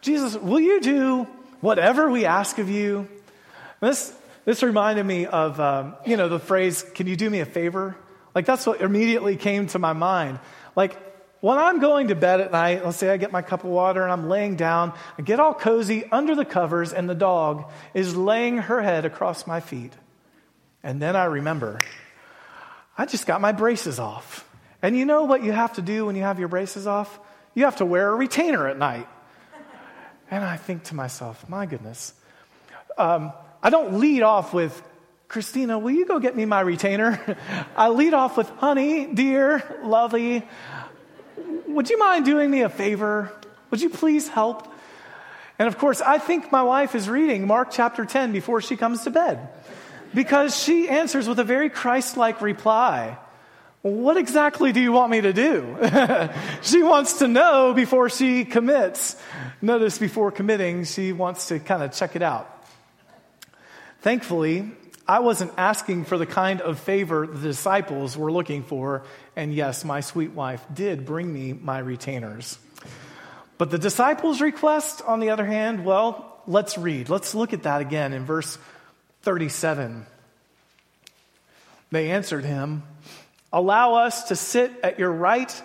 Jesus, 0.00 0.36
will 0.36 0.60
you 0.60 0.80
do 0.80 1.26
whatever 1.60 2.10
we 2.10 2.24
ask 2.24 2.58
of 2.58 2.68
you? 2.68 3.08
This, 3.80 4.14
this 4.44 4.62
reminded 4.62 5.04
me 5.04 5.26
of, 5.26 5.58
um, 5.58 5.94
you 6.06 6.16
know, 6.16 6.28
the 6.28 6.38
phrase, 6.38 6.84
can 6.94 7.06
you 7.06 7.16
do 7.16 7.28
me 7.30 7.40
a 7.40 7.46
favor? 7.46 7.96
Like, 8.34 8.46
that's 8.46 8.66
what 8.66 8.80
immediately 8.80 9.36
came 9.36 9.66
to 9.68 9.78
my 9.78 9.92
mind. 9.92 10.40
Like, 10.76 10.98
when 11.40 11.58
I'm 11.58 11.78
going 11.78 12.08
to 12.08 12.14
bed 12.14 12.40
at 12.40 12.52
night, 12.52 12.84
let's 12.84 12.96
say 12.96 13.10
I 13.10 13.18
get 13.18 13.30
my 13.30 13.42
cup 13.42 13.64
of 13.64 13.70
water 13.70 14.02
and 14.02 14.10
I'm 14.10 14.28
laying 14.28 14.56
down, 14.56 14.94
I 15.18 15.22
get 15.22 15.40
all 15.40 15.52
cozy 15.52 16.04
under 16.10 16.34
the 16.34 16.44
covers, 16.44 16.92
and 16.92 17.08
the 17.08 17.14
dog 17.14 17.70
is 17.92 18.16
laying 18.16 18.58
her 18.58 18.80
head 18.80 19.04
across 19.04 19.46
my 19.46 19.60
feet. 19.60 19.92
And 20.82 21.00
then 21.00 21.16
I 21.16 21.24
remember, 21.24 21.80
I 22.96 23.06
just 23.06 23.26
got 23.26 23.40
my 23.40 23.52
braces 23.52 23.98
off. 23.98 24.48
And 24.80 24.96
you 24.96 25.04
know 25.04 25.24
what 25.24 25.42
you 25.42 25.52
have 25.52 25.74
to 25.74 25.82
do 25.82 26.06
when 26.06 26.16
you 26.16 26.22
have 26.22 26.38
your 26.38 26.48
braces 26.48 26.86
off? 26.86 27.18
You 27.54 27.64
have 27.64 27.76
to 27.76 27.86
wear 27.86 28.10
a 28.10 28.14
retainer 28.14 28.66
at 28.66 28.78
night. 28.78 29.08
And 30.30 30.42
I 30.42 30.56
think 30.56 30.84
to 30.84 30.94
myself, 30.94 31.48
my 31.48 31.66
goodness. 31.66 32.12
Um, 32.98 33.32
I 33.64 33.70
don't 33.70 33.98
lead 33.98 34.22
off 34.22 34.52
with, 34.52 34.80
Christina, 35.26 35.78
will 35.78 35.92
you 35.92 36.04
go 36.04 36.20
get 36.20 36.36
me 36.36 36.44
my 36.44 36.60
retainer? 36.60 37.38
I 37.76 37.88
lead 37.88 38.12
off 38.12 38.36
with, 38.36 38.48
honey, 38.50 39.06
dear, 39.06 39.80
lovely, 39.82 40.46
would 41.66 41.88
you 41.88 41.98
mind 41.98 42.26
doing 42.26 42.50
me 42.50 42.60
a 42.60 42.68
favor? 42.68 43.32
Would 43.70 43.80
you 43.80 43.88
please 43.88 44.28
help? 44.28 44.70
And 45.58 45.66
of 45.66 45.78
course, 45.78 46.02
I 46.02 46.18
think 46.18 46.52
my 46.52 46.62
wife 46.62 46.94
is 46.94 47.08
reading 47.08 47.46
Mark 47.46 47.70
chapter 47.70 48.04
10 48.04 48.32
before 48.32 48.60
she 48.60 48.76
comes 48.76 49.04
to 49.04 49.10
bed 49.10 49.48
because 50.12 50.56
she 50.62 50.88
answers 50.88 51.26
with 51.26 51.38
a 51.38 51.44
very 51.44 51.70
Christ 51.70 52.18
like 52.18 52.42
reply. 52.42 53.16
What 53.80 54.18
exactly 54.18 54.72
do 54.72 54.80
you 54.80 54.92
want 54.92 55.10
me 55.10 55.22
to 55.22 55.32
do? 55.32 55.76
she 56.62 56.82
wants 56.82 57.20
to 57.20 57.28
know 57.28 57.72
before 57.72 58.10
she 58.10 58.44
commits. 58.44 59.16
Notice 59.62 59.96
before 59.96 60.30
committing, 60.30 60.84
she 60.84 61.12
wants 61.12 61.48
to 61.48 61.58
kind 61.60 61.82
of 61.82 61.92
check 61.92 62.14
it 62.14 62.22
out. 62.22 62.53
Thankfully, 64.04 64.70
I 65.08 65.20
wasn't 65.20 65.52
asking 65.56 66.04
for 66.04 66.18
the 66.18 66.26
kind 66.26 66.60
of 66.60 66.78
favor 66.78 67.26
the 67.26 67.48
disciples 67.48 68.18
were 68.18 68.30
looking 68.30 68.62
for, 68.62 69.02
and 69.34 69.50
yes, 69.54 69.82
my 69.82 70.00
sweet 70.00 70.32
wife 70.32 70.62
did 70.74 71.06
bring 71.06 71.32
me 71.32 71.54
my 71.54 71.78
retainers. 71.78 72.58
But 73.56 73.70
the 73.70 73.78
disciples' 73.78 74.42
request, 74.42 75.00
on 75.06 75.20
the 75.20 75.30
other 75.30 75.46
hand, 75.46 75.86
well, 75.86 76.42
let's 76.46 76.76
read. 76.76 77.08
Let's 77.08 77.34
look 77.34 77.54
at 77.54 77.62
that 77.62 77.80
again 77.80 78.12
in 78.12 78.26
verse 78.26 78.58
37. 79.22 80.04
They 81.90 82.10
answered 82.10 82.44
him, 82.44 82.82
Allow 83.54 83.94
us 83.94 84.24
to 84.24 84.36
sit 84.36 84.70
at 84.82 84.98
your 84.98 85.12
right 85.12 85.62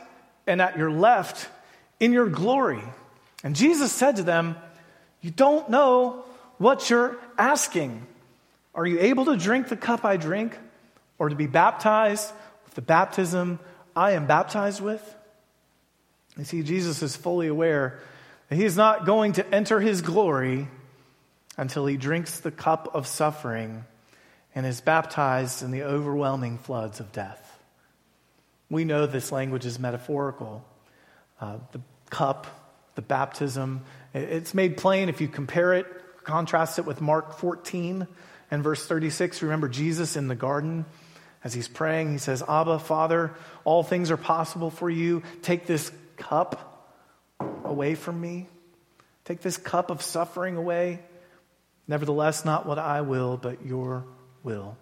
and 0.47 0.61
at 0.61 0.77
your 0.77 0.91
left 0.91 1.49
in 1.99 2.13
your 2.13 2.29
glory. 2.29 2.83
And 3.43 3.53
Jesus 3.53 3.91
said 3.91 4.15
to 4.15 4.23
them, 4.23 4.55
You 5.19 5.29
don't 5.29 5.69
know 5.69 6.23
what 6.57 6.89
you're 6.89 7.17
asking. 7.37 8.05
Are 8.79 8.87
you 8.87 8.97
able 9.01 9.25
to 9.25 9.35
drink 9.35 9.67
the 9.67 9.75
cup 9.75 10.05
I 10.05 10.15
drink, 10.15 10.57
or 11.17 11.27
to 11.27 11.35
be 11.35 11.47
baptized 11.47 12.31
with 12.63 12.75
the 12.75 12.81
baptism 12.81 13.59
I 13.93 14.11
am 14.11 14.25
baptized 14.25 14.79
with? 14.79 15.03
You 16.37 16.45
see, 16.45 16.63
Jesus 16.63 17.03
is 17.03 17.17
fully 17.17 17.47
aware 17.47 17.99
that 18.47 18.55
he 18.55 18.63
is 18.63 18.77
not 18.77 19.05
going 19.05 19.33
to 19.33 19.53
enter 19.53 19.81
his 19.81 20.01
glory 20.01 20.69
until 21.57 21.87
he 21.87 21.97
drinks 21.97 22.39
the 22.39 22.51
cup 22.51 22.95
of 22.95 23.05
suffering 23.05 23.83
and 24.55 24.65
is 24.65 24.79
baptized 24.79 25.61
in 25.61 25.71
the 25.71 25.83
overwhelming 25.83 26.57
floods 26.57 27.01
of 27.01 27.11
death. 27.11 27.59
We 28.69 28.85
know 28.85 29.05
this 29.05 29.29
language 29.29 29.65
is 29.65 29.77
metaphorical. 29.77 30.63
Uh, 31.41 31.57
the 31.73 31.81
cup, 32.11 32.47
the 32.95 33.01
baptism, 33.01 33.81
it's 34.13 34.53
made 34.53 34.77
plain 34.77 35.09
if 35.09 35.19
you 35.19 35.27
compare 35.27 35.73
it, 35.73 35.85
contrast 36.23 36.79
it 36.79 36.85
with 36.85 37.01
Mark 37.01 37.37
14 37.39 38.07
and 38.51 38.63
verse 38.63 38.85
36. 38.85 39.41
Remember 39.41 39.67
Jesus 39.67 40.15
in 40.15 40.27
the 40.27 40.35
garden 40.35 40.85
as 41.43 41.53
he's 41.53 41.67
praying, 41.67 42.11
he 42.11 42.17
says, 42.17 42.43
Abba, 42.47 42.79
Father, 42.79 43.33
all 43.63 43.81
things 43.81 44.11
are 44.11 44.17
possible 44.17 44.69
for 44.69 44.89
you. 44.89 45.23
Take 45.41 45.65
this 45.65 45.89
cup 46.17 46.97
away 47.63 47.95
from 47.95 48.19
me. 48.19 48.47
Take 49.23 49.41
this 49.41 49.55
cup 49.55 49.89
of 49.89 50.01
suffering 50.01 50.57
away. 50.57 50.99
Nevertheless, 51.87 52.43
not 52.43 52.65
what 52.65 52.77
I 52.77 53.01
will, 53.01 53.37
but 53.37 53.65
your 53.65 54.03
will. 54.43 54.75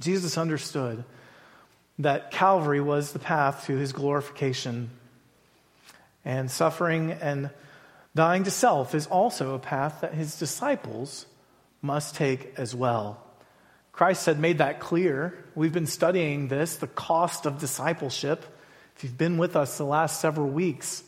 Jesus 0.00 0.36
understood 0.36 1.04
that 1.98 2.30
Calvary 2.30 2.80
was 2.80 3.12
the 3.12 3.18
path 3.18 3.66
to 3.66 3.76
his 3.76 3.92
glorification. 3.92 4.90
And 6.24 6.50
suffering 6.50 7.12
and 7.12 7.50
dying 8.14 8.44
to 8.44 8.50
self 8.50 8.94
is 8.94 9.06
also 9.06 9.54
a 9.54 9.58
path 9.58 10.02
that 10.02 10.12
his 10.12 10.38
disciples 10.38 11.24
must 11.82 12.14
take 12.14 12.54
as 12.56 12.74
well. 12.74 13.22
Christ 13.92 14.26
had 14.26 14.38
made 14.38 14.58
that 14.58 14.80
clear. 14.80 15.44
We've 15.54 15.72
been 15.72 15.86
studying 15.86 16.48
this, 16.48 16.76
the 16.76 16.86
cost 16.86 17.46
of 17.46 17.58
discipleship. 17.58 18.44
If 18.96 19.04
you've 19.04 19.18
been 19.18 19.38
with 19.38 19.56
us 19.56 19.78
the 19.78 19.84
last 19.84 20.20
several 20.20 20.48
weeks, 20.48 21.02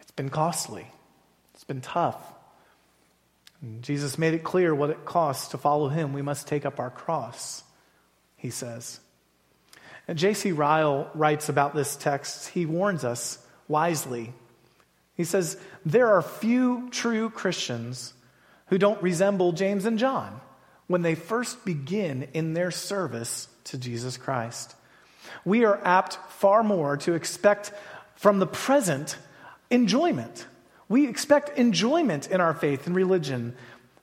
it's 0.00 0.10
been 0.10 0.28
costly, 0.28 0.86
it's 1.54 1.64
been 1.64 1.80
tough. 1.80 2.20
And 3.62 3.82
Jesus 3.82 4.18
made 4.18 4.34
it 4.34 4.44
clear 4.44 4.74
what 4.74 4.90
it 4.90 5.04
costs 5.04 5.48
to 5.48 5.58
follow 5.58 5.88
him. 5.88 6.12
We 6.12 6.22
must 6.22 6.46
take 6.46 6.66
up 6.66 6.78
our 6.78 6.90
cross, 6.90 7.64
he 8.36 8.50
says. 8.50 9.00
And 10.06 10.18
J.C. 10.18 10.52
Ryle 10.52 11.10
writes 11.14 11.48
about 11.48 11.74
this 11.74 11.96
text. 11.96 12.48
He 12.50 12.66
warns 12.66 13.02
us 13.04 13.38
wisely. 13.66 14.32
He 15.16 15.24
says, 15.24 15.56
There 15.84 16.08
are 16.08 16.22
few 16.22 16.90
true 16.90 17.30
Christians 17.30 18.12
who 18.66 18.78
don't 18.78 19.02
resemble 19.02 19.52
James 19.52 19.84
and 19.84 19.98
John 19.98 20.40
when 20.86 21.02
they 21.02 21.14
first 21.14 21.64
begin 21.64 22.28
in 22.32 22.54
their 22.54 22.70
service 22.70 23.48
to 23.64 23.78
Jesus 23.78 24.16
Christ. 24.16 24.74
We 25.44 25.64
are 25.64 25.80
apt 25.84 26.14
far 26.32 26.62
more 26.62 26.96
to 26.98 27.14
expect 27.14 27.72
from 28.16 28.38
the 28.38 28.46
present 28.46 29.16
enjoyment. 29.70 30.46
We 30.88 31.08
expect 31.08 31.58
enjoyment 31.58 32.30
in 32.30 32.40
our 32.40 32.54
faith 32.54 32.86
and 32.86 32.94
religion 32.94 33.56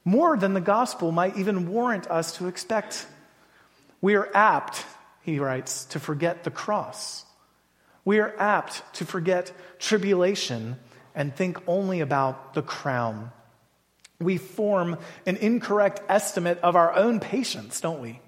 more 0.05 0.35
than 0.37 0.53
the 0.53 0.61
gospel 0.61 1.11
might 1.11 1.37
even 1.37 1.69
warrant 1.69 2.07
us 2.11 2.37
to 2.37 2.47
expect. 2.47 3.07
We 4.01 4.15
are 4.15 4.29
apt, 4.33 4.85
he 5.21 5.39
writes, 5.39 5.85
to 5.85 5.99
forget 5.99 6.43
the 6.43 6.51
cross. 6.51 7.25
We 8.03 8.19
are 8.19 8.37
apt 8.37 8.81
to 8.95 9.05
forget 9.05 9.53
tribulation 9.79 10.75
and 11.15 11.33
think 11.33 11.57
only 11.67 12.01
about 12.01 12.53
the 12.53 12.61
crown 12.61 13.31
we 14.23 14.37
form 14.37 14.97
an 15.25 15.37
incorrect 15.37 16.01
estimate 16.09 16.59
of 16.59 16.75
our 16.75 16.93
own 16.93 17.19
patience, 17.19 17.81
don't 17.81 18.01
we? 18.01 18.19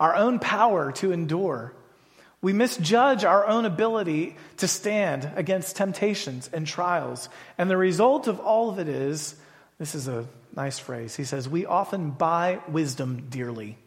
Our 0.00 0.14
own 0.14 0.38
power 0.38 0.92
to 0.92 1.12
endure. 1.12 1.72
We 2.40 2.52
misjudge 2.52 3.24
our 3.24 3.46
own 3.46 3.64
ability 3.64 4.36
to 4.58 4.68
stand 4.68 5.30
against 5.34 5.76
temptations 5.76 6.48
and 6.52 6.66
trials. 6.66 7.28
And 7.56 7.68
the 7.68 7.76
result 7.76 8.28
of 8.28 8.38
all 8.38 8.70
of 8.70 8.78
it 8.78 8.88
is 8.88 9.34
this 9.78 9.94
is 9.94 10.08
a 10.08 10.26
nice 10.54 10.78
phrase. 10.78 11.16
He 11.16 11.24
says, 11.24 11.48
We 11.48 11.66
often 11.66 12.10
buy 12.10 12.60
wisdom 12.68 13.26
dearly. 13.28 13.78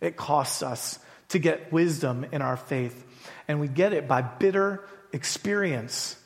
It 0.00 0.16
costs 0.16 0.62
us 0.62 0.98
to 1.28 1.38
get 1.38 1.72
wisdom 1.72 2.26
in 2.30 2.42
our 2.42 2.56
faith, 2.56 3.04
and 3.48 3.60
we 3.60 3.68
get 3.68 3.92
it 3.92 4.06
by 4.06 4.22
bitter 4.22 4.84
experience. 5.12 6.16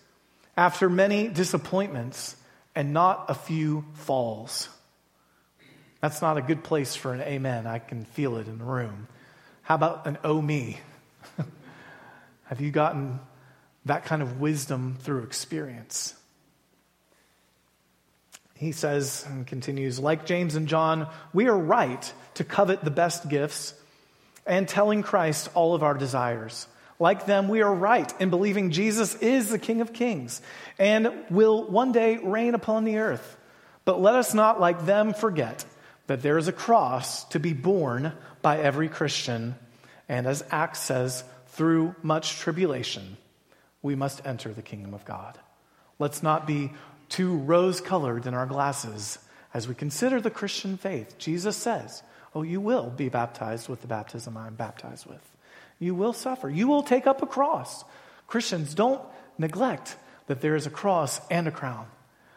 After 0.57 0.91
many 0.91 1.29
disappointments, 1.29 2.37
and 2.75 2.93
not 2.93 3.27
a 3.29 3.35
few 3.35 3.85
falls. 3.95 4.69
That's 6.01 6.23
not 6.23 6.39
a 6.39 6.43
good 6.43 6.65
place 6.65 6.95
for 6.95 7.13
an 7.13 7.21
amen. 7.21 7.67
I 7.67 7.79
can 7.79 8.05
feel 8.05 8.37
it 8.37 8.49
in 8.49 8.59
the 8.59 8.65
room. 8.65 9.07
How 9.63 9.75
about 9.75 10.07
an 10.07 10.19
oh 10.25 10.41
me? 10.41 10.79
Have 12.45 12.61
you 12.61 12.71
gotten 12.71 13.21
that 13.85 14.05
kind 14.05 14.23
of 14.23 14.41
wisdom 14.41 14.97
through 15.01 15.25
experience? 15.25 16.15
He 18.55 18.73
says 18.73 19.25
and 19.27 19.47
continues, 19.47 19.99
like 19.99 20.27
James 20.27 20.55
and 20.55 20.69
John, 20.69 21.09
we 21.33 21.49
are 21.49 21.57
right 21.57 22.13
to 22.35 22.45
covet 22.45 22.85
the 22.85 22.91
best 22.91 23.29
gifts 23.29 23.75
and 24.47 24.69
telling 24.69 25.03
Christ 25.03 25.49
all 25.55 25.75
of 25.75 25.83
our 25.83 25.95
desires. 25.95 26.67
Like 27.01 27.25
them, 27.25 27.49
we 27.49 27.63
are 27.63 27.75
right 27.75 28.13
in 28.21 28.29
believing 28.29 28.71
Jesus 28.71 29.15
is 29.17 29.49
the 29.49 29.59
King 29.59 29.81
of 29.81 29.95
Kings 29.95 30.43
and 30.79 31.11
will 31.31 31.69
one 31.69 31.93
day 31.93 32.19
reign 32.19 32.55
upon 32.55 32.85
the 32.85 32.99
earth. 32.99 33.39
But 33.87 34.03
let 34.03 34.15
us 34.15 34.35
not, 34.35 34.61
like 34.61 34.85
them, 34.85 35.15
forget 35.15 35.65
that 36.09 36.21
there 36.21 36.37
is 36.37 36.47
a 36.47 36.53
cross 36.53 37.25
to 37.31 37.41
be 37.41 37.55
borne 37.55 38.13
by 38.43 38.59
every 38.59 38.89
Christian. 38.89 39.55
And 40.11 40.27
as 40.27 40.45
Acts 40.51 40.81
says, 40.81 41.25
through 41.49 41.95
much 42.03 42.37
tribulation, 42.39 43.17
we 43.81 43.95
must 43.95 44.27
enter 44.27 44.53
the 44.53 44.61
kingdom 44.61 44.93
of 44.93 45.07
God. 45.07 45.39
Let's 45.99 46.23
not 46.23 46.47
be 46.47 46.71
too 47.09 47.37
rose 47.39 47.81
colored 47.81 48.27
in 48.27 48.35
our 48.35 48.47
glasses 48.47 49.19
as 49.55 49.67
we 49.67 49.75
consider 49.75 50.21
the 50.21 50.31
Christian 50.31 50.77
faith. 50.77 51.17
Jesus 51.17 51.57
says, 51.57 52.03
Oh, 52.35 52.43
you 52.43 52.61
will 52.61 52.91
be 52.91 53.09
baptized 53.09 53.71
with 53.71 53.81
the 53.81 53.89
baptism 53.89 54.37
I'm 54.37 54.55
baptized 54.55 55.07
with. 55.07 55.30
You 55.81 55.97
will 55.97 56.13
suffer. 56.13 56.49
You 56.49 56.69
will 56.69 56.85
take 56.85 57.09
up 57.09 57.23
a 57.23 57.27
cross. 57.27 57.85
Christians, 58.29 58.75
don't 58.75 59.03
neglect 59.39 59.97
that 60.27 60.41
there 60.41 60.55
is 60.55 60.67
a 60.67 60.71
cross 60.71 61.21
and 61.29 61.49
a 61.49 61.51
crown. 61.51 61.89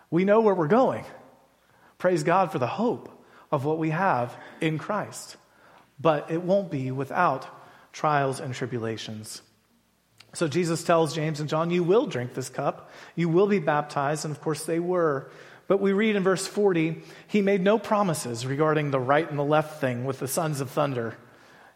We 0.09 0.25
know 0.25 0.41
where 0.41 0.55
we're 0.55 0.67
going. 0.67 1.05
Praise 1.99 2.23
God 2.23 2.51
for 2.51 2.57
the 2.57 2.65
hope 2.65 3.09
of 3.51 3.65
what 3.65 3.77
we 3.77 3.91
have 3.91 4.35
in 4.61 4.79
Christ. 4.79 5.37
But 5.99 6.31
it 6.31 6.41
won't 6.41 6.71
be 6.71 6.89
without 6.89 7.45
trials 7.91 8.39
and 8.39 8.55
tribulations. 8.55 9.43
So 10.33 10.47
Jesus 10.47 10.83
tells 10.83 11.13
James 11.13 11.39
and 11.39 11.47
John, 11.47 11.69
You 11.69 11.83
will 11.83 12.07
drink 12.07 12.33
this 12.33 12.49
cup, 12.49 12.89
you 13.15 13.29
will 13.29 13.47
be 13.47 13.59
baptized, 13.59 14.25
and 14.25 14.35
of 14.35 14.41
course 14.41 14.65
they 14.65 14.79
were. 14.79 15.29
But 15.67 15.79
we 15.79 15.93
read 15.93 16.15
in 16.15 16.23
verse 16.23 16.45
40, 16.45 17.03
he 17.27 17.41
made 17.41 17.61
no 17.61 17.79
promises 17.79 18.45
regarding 18.45 18.91
the 18.91 18.99
right 18.99 19.29
and 19.29 19.39
the 19.39 19.43
left 19.43 19.79
thing 19.79 20.03
with 20.03 20.19
the 20.19 20.27
sons 20.27 20.59
of 20.59 20.69
thunder. 20.69 21.15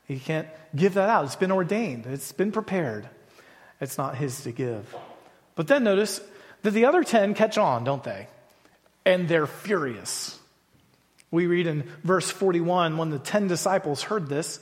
He 0.08 0.20
can't 0.20 0.48
give 0.76 0.94
that 0.94 1.10
out. 1.10 1.26
It's 1.26 1.36
been 1.36 1.52
ordained, 1.52 2.06
it's 2.06 2.32
been 2.32 2.52
prepared. 2.52 3.08
It's 3.80 3.98
not 3.98 4.16
his 4.16 4.42
to 4.42 4.52
give. 4.52 4.96
But 5.56 5.68
then 5.68 5.84
notice 5.84 6.20
that 6.64 6.72
the 6.72 6.86
other 6.86 7.04
10 7.04 7.36
catch 7.36 7.58
on, 7.58 7.84
don't 7.84 8.04
they? 8.04 8.28
And 9.06 9.28
they're 9.28 9.46
furious. 9.46 10.40
We 11.30 11.46
read 11.46 11.68
in 11.68 11.84
verse 12.04 12.32
41 12.32 12.98
when 12.98 13.10
the 13.10 13.20
10 13.20 13.48
disciples 13.48 14.02
heard 14.02 14.28
this, 14.28 14.60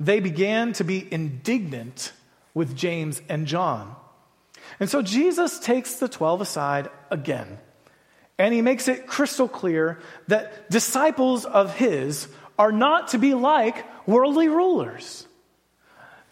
they 0.00 0.20
began 0.20 0.72
to 0.74 0.84
be 0.84 1.06
indignant 1.12 2.12
with 2.54 2.76
James 2.76 3.22
and 3.28 3.46
John. 3.46 3.94
And 4.80 4.90
so 4.90 5.02
Jesus 5.02 5.58
takes 5.58 5.96
the 5.96 6.08
12 6.08 6.40
aside 6.40 6.90
again, 7.10 7.58
and 8.38 8.52
he 8.52 8.62
makes 8.62 8.88
it 8.88 9.06
crystal 9.06 9.48
clear 9.48 10.00
that 10.28 10.70
disciples 10.70 11.44
of 11.44 11.74
his 11.74 12.28
are 12.58 12.72
not 12.72 13.08
to 13.08 13.18
be 13.18 13.34
like 13.34 13.84
worldly 14.06 14.48
rulers. 14.48 15.26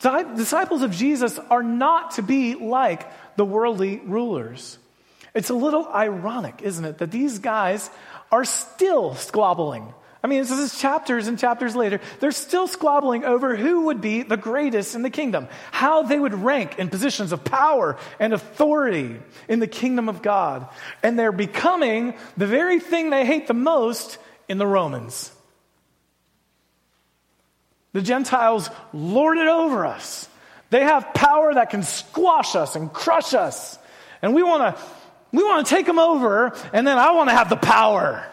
Disciples 0.00 0.82
of 0.82 0.90
Jesus 0.90 1.38
are 1.38 1.62
not 1.62 2.12
to 2.12 2.22
be 2.22 2.54
like 2.54 3.06
the 3.36 3.44
worldly 3.44 4.00
rulers. 4.04 4.78
It's 5.34 5.50
a 5.50 5.54
little 5.54 5.86
ironic, 5.88 6.62
isn't 6.62 6.84
it, 6.84 6.98
that 6.98 7.10
these 7.10 7.38
guys 7.38 7.90
are 8.30 8.44
still 8.44 9.14
squabbling 9.14 9.92
I 10.24 10.26
mean, 10.26 10.40
this 10.40 10.50
is 10.50 10.78
chapters 10.78 11.26
and 11.26 11.38
chapters 11.38 11.76
later. 11.76 12.00
They're 12.18 12.32
still 12.32 12.66
squabbling 12.66 13.26
over 13.26 13.54
who 13.54 13.84
would 13.84 14.00
be 14.00 14.22
the 14.22 14.38
greatest 14.38 14.94
in 14.94 15.02
the 15.02 15.10
kingdom, 15.10 15.48
how 15.70 16.02
they 16.02 16.18
would 16.18 16.32
rank 16.32 16.78
in 16.78 16.88
positions 16.88 17.30
of 17.32 17.44
power 17.44 17.98
and 18.18 18.32
authority 18.32 19.20
in 19.48 19.58
the 19.60 19.66
kingdom 19.66 20.08
of 20.08 20.22
God. 20.22 20.66
And 21.02 21.18
they're 21.18 21.30
becoming 21.30 22.14
the 22.38 22.46
very 22.46 22.80
thing 22.80 23.10
they 23.10 23.26
hate 23.26 23.48
the 23.48 23.52
most 23.52 24.16
in 24.48 24.56
the 24.56 24.66
Romans. 24.66 25.30
The 27.94 28.02
Gentiles 28.02 28.68
lord 28.92 29.38
it 29.38 29.46
over 29.46 29.86
us. 29.86 30.28
They 30.70 30.82
have 30.82 31.14
power 31.14 31.54
that 31.54 31.70
can 31.70 31.84
squash 31.84 32.56
us 32.56 32.74
and 32.74 32.92
crush 32.92 33.34
us. 33.34 33.78
And 34.20 34.34
we 34.34 34.42
want 34.42 34.76
to 34.76 34.82
we 35.32 35.42
want 35.42 35.66
to 35.66 35.74
take 35.74 35.86
them 35.86 35.98
over 35.98 36.54
and 36.72 36.86
then 36.86 36.98
I 36.98 37.12
want 37.12 37.30
to 37.30 37.34
have 37.34 37.48
the 37.48 37.56
power. 37.56 38.26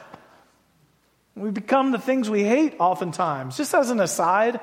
We 1.36 1.52
become 1.52 1.92
the 1.92 2.00
things 2.00 2.30
we 2.30 2.44
hate 2.44 2.76
oftentimes. 2.80 3.56
Just 3.56 3.74
as 3.74 3.92
an 3.92 4.00
aside, 4.00 4.60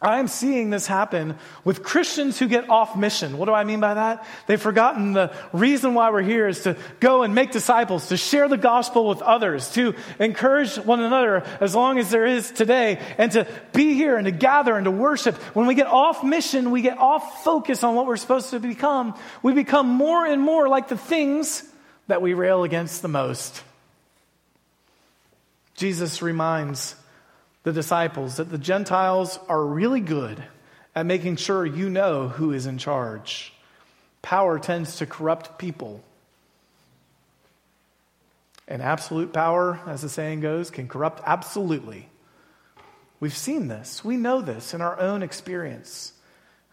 I'm 0.00 0.28
seeing 0.28 0.68
this 0.68 0.86
happen 0.86 1.36
with 1.64 1.82
Christians 1.82 2.38
who 2.38 2.48
get 2.48 2.68
off 2.68 2.96
mission. 2.96 3.38
What 3.38 3.46
do 3.46 3.54
I 3.54 3.64
mean 3.64 3.80
by 3.80 3.94
that? 3.94 4.26
They've 4.46 4.60
forgotten 4.60 5.14
the 5.14 5.34
reason 5.54 5.94
why 5.94 6.10
we're 6.10 6.20
here 6.20 6.46
is 6.48 6.64
to 6.64 6.76
go 7.00 7.22
and 7.22 7.34
make 7.34 7.50
disciples, 7.50 8.08
to 8.08 8.18
share 8.18 8.46
the 8.46 8.58
gospel 8.58 9.08
with 9.08 9.22
others, 9.22 9.70
to 9.70 9.94
encourage 10.18 10.76
one 10.76 11.00
another 11.00 11.44
as 11.62 11.74
long 11.74 11.98
as 11.98 12.10
there 12.10 12.26
is 12.26 12.50
today, 12.50 13.00
and 13.16 13.32
to 13.32 13.46
be 13.72 13.94
here 13.94 14.18
and 14.18 14.26
to 14.26 14.32
gather 14.32 14.76
and 14.76 14.84
to 14.84 14.90
worship. 14.90 15.34
When 15.54 15.66
we 15.66 15.74
get 15.74 15.86
off 15.86 16.22
mission, 16.22 16.72
we 16.72 16.82
get 16.82 16.98
off 16.98 17.42
focus 17.42 17.82
on 17.82 17.94
what 17.94 18.06
we're 18.06 18.18
supposed 18.18 18.50
to 18.50 18.60
become. 18.60 19.18
We 19.42 19.54
become 19.54 19.88
more 19.88 20.26
and 20.26 20.42
more 20.42 20.68
like 20.68 20.88
the 20.88 20.98
things 20.98 21.64
that 22.08 22.20
we 22.20 22.34
rail 22.34 22.64
against 22.64 23.00
the 23.00 23.08
most. 23.08 23.62
Jesus 25.74 26.20
reminds 26.20 26.96
the 27.66 27.72
disciples 27.72 28.36
that 28.36 28.48
the 28.48 28.58
Gentiles 28.58 29.40
are 29.48 29.66
really 29.66 29.98
good 29.98 30.40
at 30.94 31.04
making 31.04 31.34
sure 31.34 31.66
you 31.66 31.90
know 31.90 32.28
who 32.28 32.52
is 32.52 32.64
in 32.64 32.78
charge. 32.78 33.52
Power 34.22 34.60
tends 34.60 34.98
to 34.98 35.06
corrupt 35.06 35.58
people. 35.58 36.00
And 38.68 38.80
absolute 38.80 39.32
power, 39.32 39.80
as 39.84 40.02
the 40.02 40.08
saying 40.08 40.42
goes, 40.42 40.70
can 40.70 40.86
corrupt 40.86 41.20
absolutely. 41.26 42.08
We've 43.18 43.36
seen 43.36 43.66
this. 43.66 44.04
We 44.04 44.16
know 44.16 44.40
this 44.40 44.72
in 44.72 44.80
our 44.80 45.00
own 45.00 45.24
experience, 45.24 46.12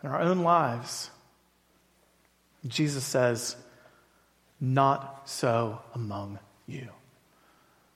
in 0.03 0.09
our 0.09 0.21
own 0.21 0.43
lives. 0.43 1.09
Jesus 2.67 3.03
says, 3.03 3.55
Not 4.61 5.23
so 5.27 5.81
among 5.95 6.37
you. 6.67 6.87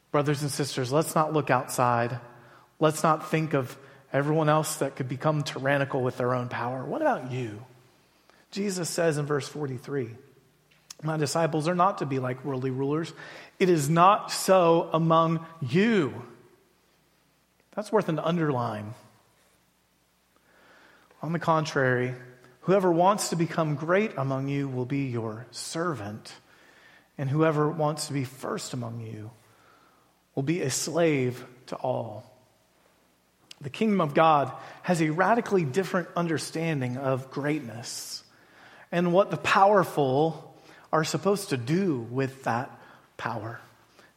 Brothers 0.10 0.41
and 0.41 0.49
sisters, 0.49 0.91
let's 0.91 1.13
not 1.13 1.31
look 1.31 1.51
outside. 1.51 2.19
Let's 2.80 3.04
not 3.04 3.30
think 3.30 3.54
of 3.54 3.76
everyone 4.13 4.50
else 4.50 4.78
that 4.78 4.96
could 4.96 5.10
become 5.10 5.44
tyrannical 5.44 6.02
with 6.02 6.18
their 6.18 6.34
own 6.34 6.50
power. 6.50 6.84
What 6.86 7.02
about 7.02 7.32
you? 7.32 7.63
Jesus 8.52 8.90
says 8.90 9.18
in 9.18 9.26
verse 9.26 9.48
43 9.48 10.10
My 11.04 11.18
disciples 11.18 11.68
are 11.68 11.76
not 11.76 12.00
to 12.00 12.06
be 12.06 12.20
like 12.20 12.46
worldly 12.46 12.72
rulers. 12.72 13.13
It 13.60 13.70
is 13.70 13.90
not 13.90 14.32
so 14.32 14.90
among 14.94 15.46
you. 15.62 16.13
That's 17.76 17.92
worth 17.92 18.10
an 18.10 18.20
underline. 18.20 18.94
On 21.22 21.34
the 21.34 21.40
contrary, 21.40 22.13
whoever 22.62 22.92
wants 22.92 23.30
to 23.30 23.36
become 23.36 23.76
great 23.76 24.13
among 24.18 24.48
you 24.48 24.68
will 24.68 24.86
be 24.86 25.06
your 25.06 25.48
servant, 25.52 26.32
and 27.18 27.30
whoever 27.30 27.70
wants 27.70 28.08
to 28.08 28.13
be 28.13 28.24
first 28.24 28.74
among 28.74 29.02
you 29.02 29.32
will 30.36 30.44
be 30.44 30.62
a 30.62 30.70
slave 30.70 31.44
to 31.68 31.76
all. 31.76 32.37
The 33.62 33.70
kingdom 33.70 34.02
of 34.02 34.13
God 34.13 34.52
has 34.84 35.02
a 35.02 35.10
radically 35.10 35.65
different 35.65 36.10
understanding 36.15 36.98
of 36.98 37.32
greatness 37.32 38.24
and 38.91 39.12
what 39.12 39.32
the 39.32 39.38
powerful 39.38 40.56
are 40.93 41.04
supposed 41.04 41.50
to 41.50 41.58
do 41.58 42.00
with 42.12 42.43
that 42.43 42.72
power. 43.17 43.60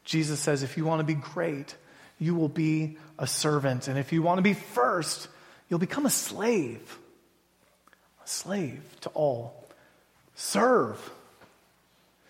Jesus 0.05 0.41
says 0.41 0.63
if 0.63 0.77
you 0.77 0.85
want 0.85 1.01
to 1.01 1.05
be 1.05 1.15
great, 1.15 1.75
you 2.19 2.35
will 2.35 2.49
be 2.49 2.99
a 3.19 3.27
servant. 3.27 3.89
And 3.89 3.99
if 3.99 4.13
you 4.13 4.23
want 4.23 4.39
to 4.39 4.43
be 4.43 4.55
first, 4.55 5.29
you'll 5.69 5.79
become 5.79 6.07
a 6.07 6.11
slave. 6.11 6.99
A 8.25 8.29
slave 8.29 8.83
to 9.03 9.09
all. 9.11 9.65
Serve. 10.35 10.99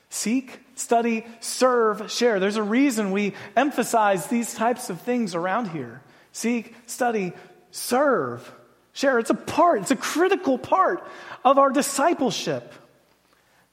Seek, 0.08 0.58
study, 0.74 1.24
serve, 1.40 2.10
share. 2.10 2.40
There's 2.40 2.56
a 2.56 2.62
reason 2.62 3.12
we 3.12 3.34
emphasize 3.56 4.26
these 4.26 4.54
types 4.54 4.90
of 4.90 5.00
things 5.00 5.34
around 5.34 5.68
here. 5.68 6.00
Seek, 6.32 6.74
study, 6.86 7.32
serve, 7.70 8.50
share. 8.92 9.18
It's 9.18 9.30
a 9.30 9.34
part, 9.34 9.82
it's 9.82 9.90
a 9.90 9.96
critical 9.96 10.58
part 10.58 11.06
of 11.44 11.58
our 11.58 11.70
discipleship. 11.70 12.72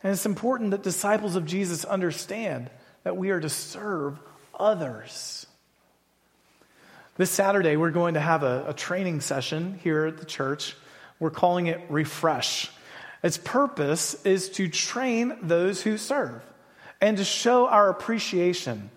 And 0.03 0.13
it's 0.13 0.25
important 0.25 0.71
that 0.71 0.83
disciples 0.83 1.35
of 1.35 1.45
Jesus 1.45 1.85
understand 1.85 2.69
that 3.03 3.17
we 3.17 3.29
are 3.31 3.39
to 3.39 3.49
serve 3.49 4.19
others. 4.57 5.45
This 7.15 7.31
Saturday, 7.31 7.77
we're 7.77 7.91
going 7.91 8.13
to 8.13 8.19
have 8.19 8.43
a, 8.43 8.65
a 8.69 8.73
training 8.73 9.21
session 9.21 9.79
here 9.83 10.05
at 10.05 10.17
the 10.17 10.25
church. 10.25 10.75
We're 11.19 11.31
calling 11.31 11.67
it 11.67 11.81
Refresh. 11.89 12.69
Its 13.23 13.37
purpose 13.37 14.23
is 14.23 14.49
to 14.51 14.67
train 14.67 15.35
those 15.41 15.81
who 15.81 15.97
serve 15.97 16.43
and 17.01 17.17
to 17.17 17.23
show 17.23 17.67
our 17.67 17.89
appreciation 17.89 18.91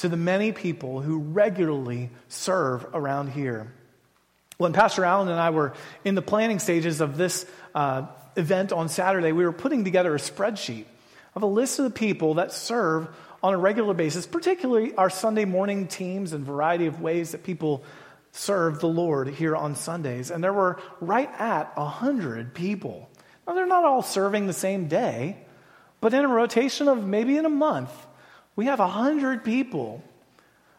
to 0.00 0.08
the 0.08 0.16
many 0.16 0.52
people 0.52 1.00
who 1.00 1.18
regularly 1.18 2.10
serve 2.28 2.86
around 2.92 3.28
here. 3.28 3.72
When 4.58 4.72
Pastor 4.72 5.04
Allen 5.04 5.28
and 5.28 5.40
I 5.40 5.50
were 5.50 5.72
in 6.04 6.14
the 6.14 6.22
planning 6.22 6.58
stages 6.58 7.00
of 7.00 7.16
this 7.16 7.46
uh, 7.74 8.06
event 8.36 8.72
on 8.72 8.88
Saturday, 8.88 9.32
we 9.32 9.44
were 9.44 9.52
putting 9.52 9.84
together 9.84 10.14
a 10.14 10.18
spreadsheet 10.18 10.84
of 11.34 11.42
a 11.42 11.46
list 11.46 11.78
of 11.78 11.84
the 11.84 11.90
people 11.90 12.34
that 12.34 12.52
serve 12.52 13.08
on 13.42 13.54
a 13.54 13.58
regular 13.58 13.94
basis, 13.94 14.26
particularly 14.26 14.94
our 14.94 15.08
Sunday 15.08 15.44
morning 15.44 15.86
teams 15.86 16.32
and 16.32 16.44
variety 16.44 16.86
of 16.86 17.00
ways 17.00 17.32
that 17.32 17.42
people 17.42 17.82
serve 18.32 18.80
the 18.80 18.88
Lord 18.88 19.28
here 19.28 19.56
on 19.56 19.74
Sundays. 19.74 20.30
And 20.30 20.44
there 20.44 20.52
were 20.52 20.78
right 21.00 21.30
at 21.38 21.76
100 21.76 22.54
people 22.54 23.10
now, 23.50 23.56
they're 23.56 23.66
not 23.66 23.84
all 23.84 24.02
serving 24.02 24.46
the 24.46 24.52
same 24.52 24.86
day, 24.86 25.36
but 26.00 26.14
in 26.14 26.24
a 26.24 26.28
rotation 26.28 26.86
of 26.86 27.04
maybe 27.04 27.36
in 27.36 27.44
a 27.44 27.50
month, 27.50 27.90
we 28.56 28.66
have 28.66 28.78
100 28.78 29.44
people 29.44 30.02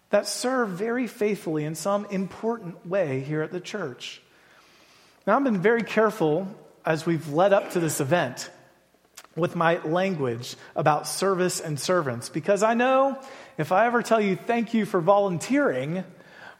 that 0.09 0.27
serve 0.27 0.69
very 0.69 1.07
faithfully 1.07 1.63
in 1.63 1.75
some 1.75 2.05
important 2.05 2.85
way 2.85 3.21
here 3.21 3.41
at 3.41 3.51
the 3.51 3.61
church. 3.61 4.21
Now, 5.25 5.37
I've 5.37 5.43
been 5.43 5.61
very 5.61 5.83
careful 5.83 6.47
as 6.85 7.05
we've 7.05 7.27
led 7.29 7.53
up 7.53 7.71
to 7.71 7.79
this 7.79 8.01
event 8.01 8.49
with 9.35 9.55
my 9.55 9.77
language 9.83 10.55
about 10.75 11.07
service 11.07 11.61
and 11.61 11.79
servants 11.79 12.27
because 12.27 12.63
I 12.63 12.73
know 12.73 13.19
if 13.57 13.71
I 13.71 13.85
ever 13.85 14.01
tell 14.01 14.19
you 14.19 14.35
thank 14.35 14.73
you 14.73 14.85
for 14.85 14.99
volunteering, 14.99 16.03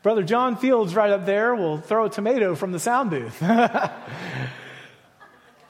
Brother 0.04 0.24
John 0.24 0.56
Fields, 0.56 0.96
right 0.96 1.12
up 1.12 1.26
there, 1.26 1.54
will 1.54 1.78
throw 1.80 2.06
a 2.06 2.10
tomato 2.10 2.56
from 2.56 2.72
the 2.72 2.80
sound 2.80 3.10
booth. 3.10 3.42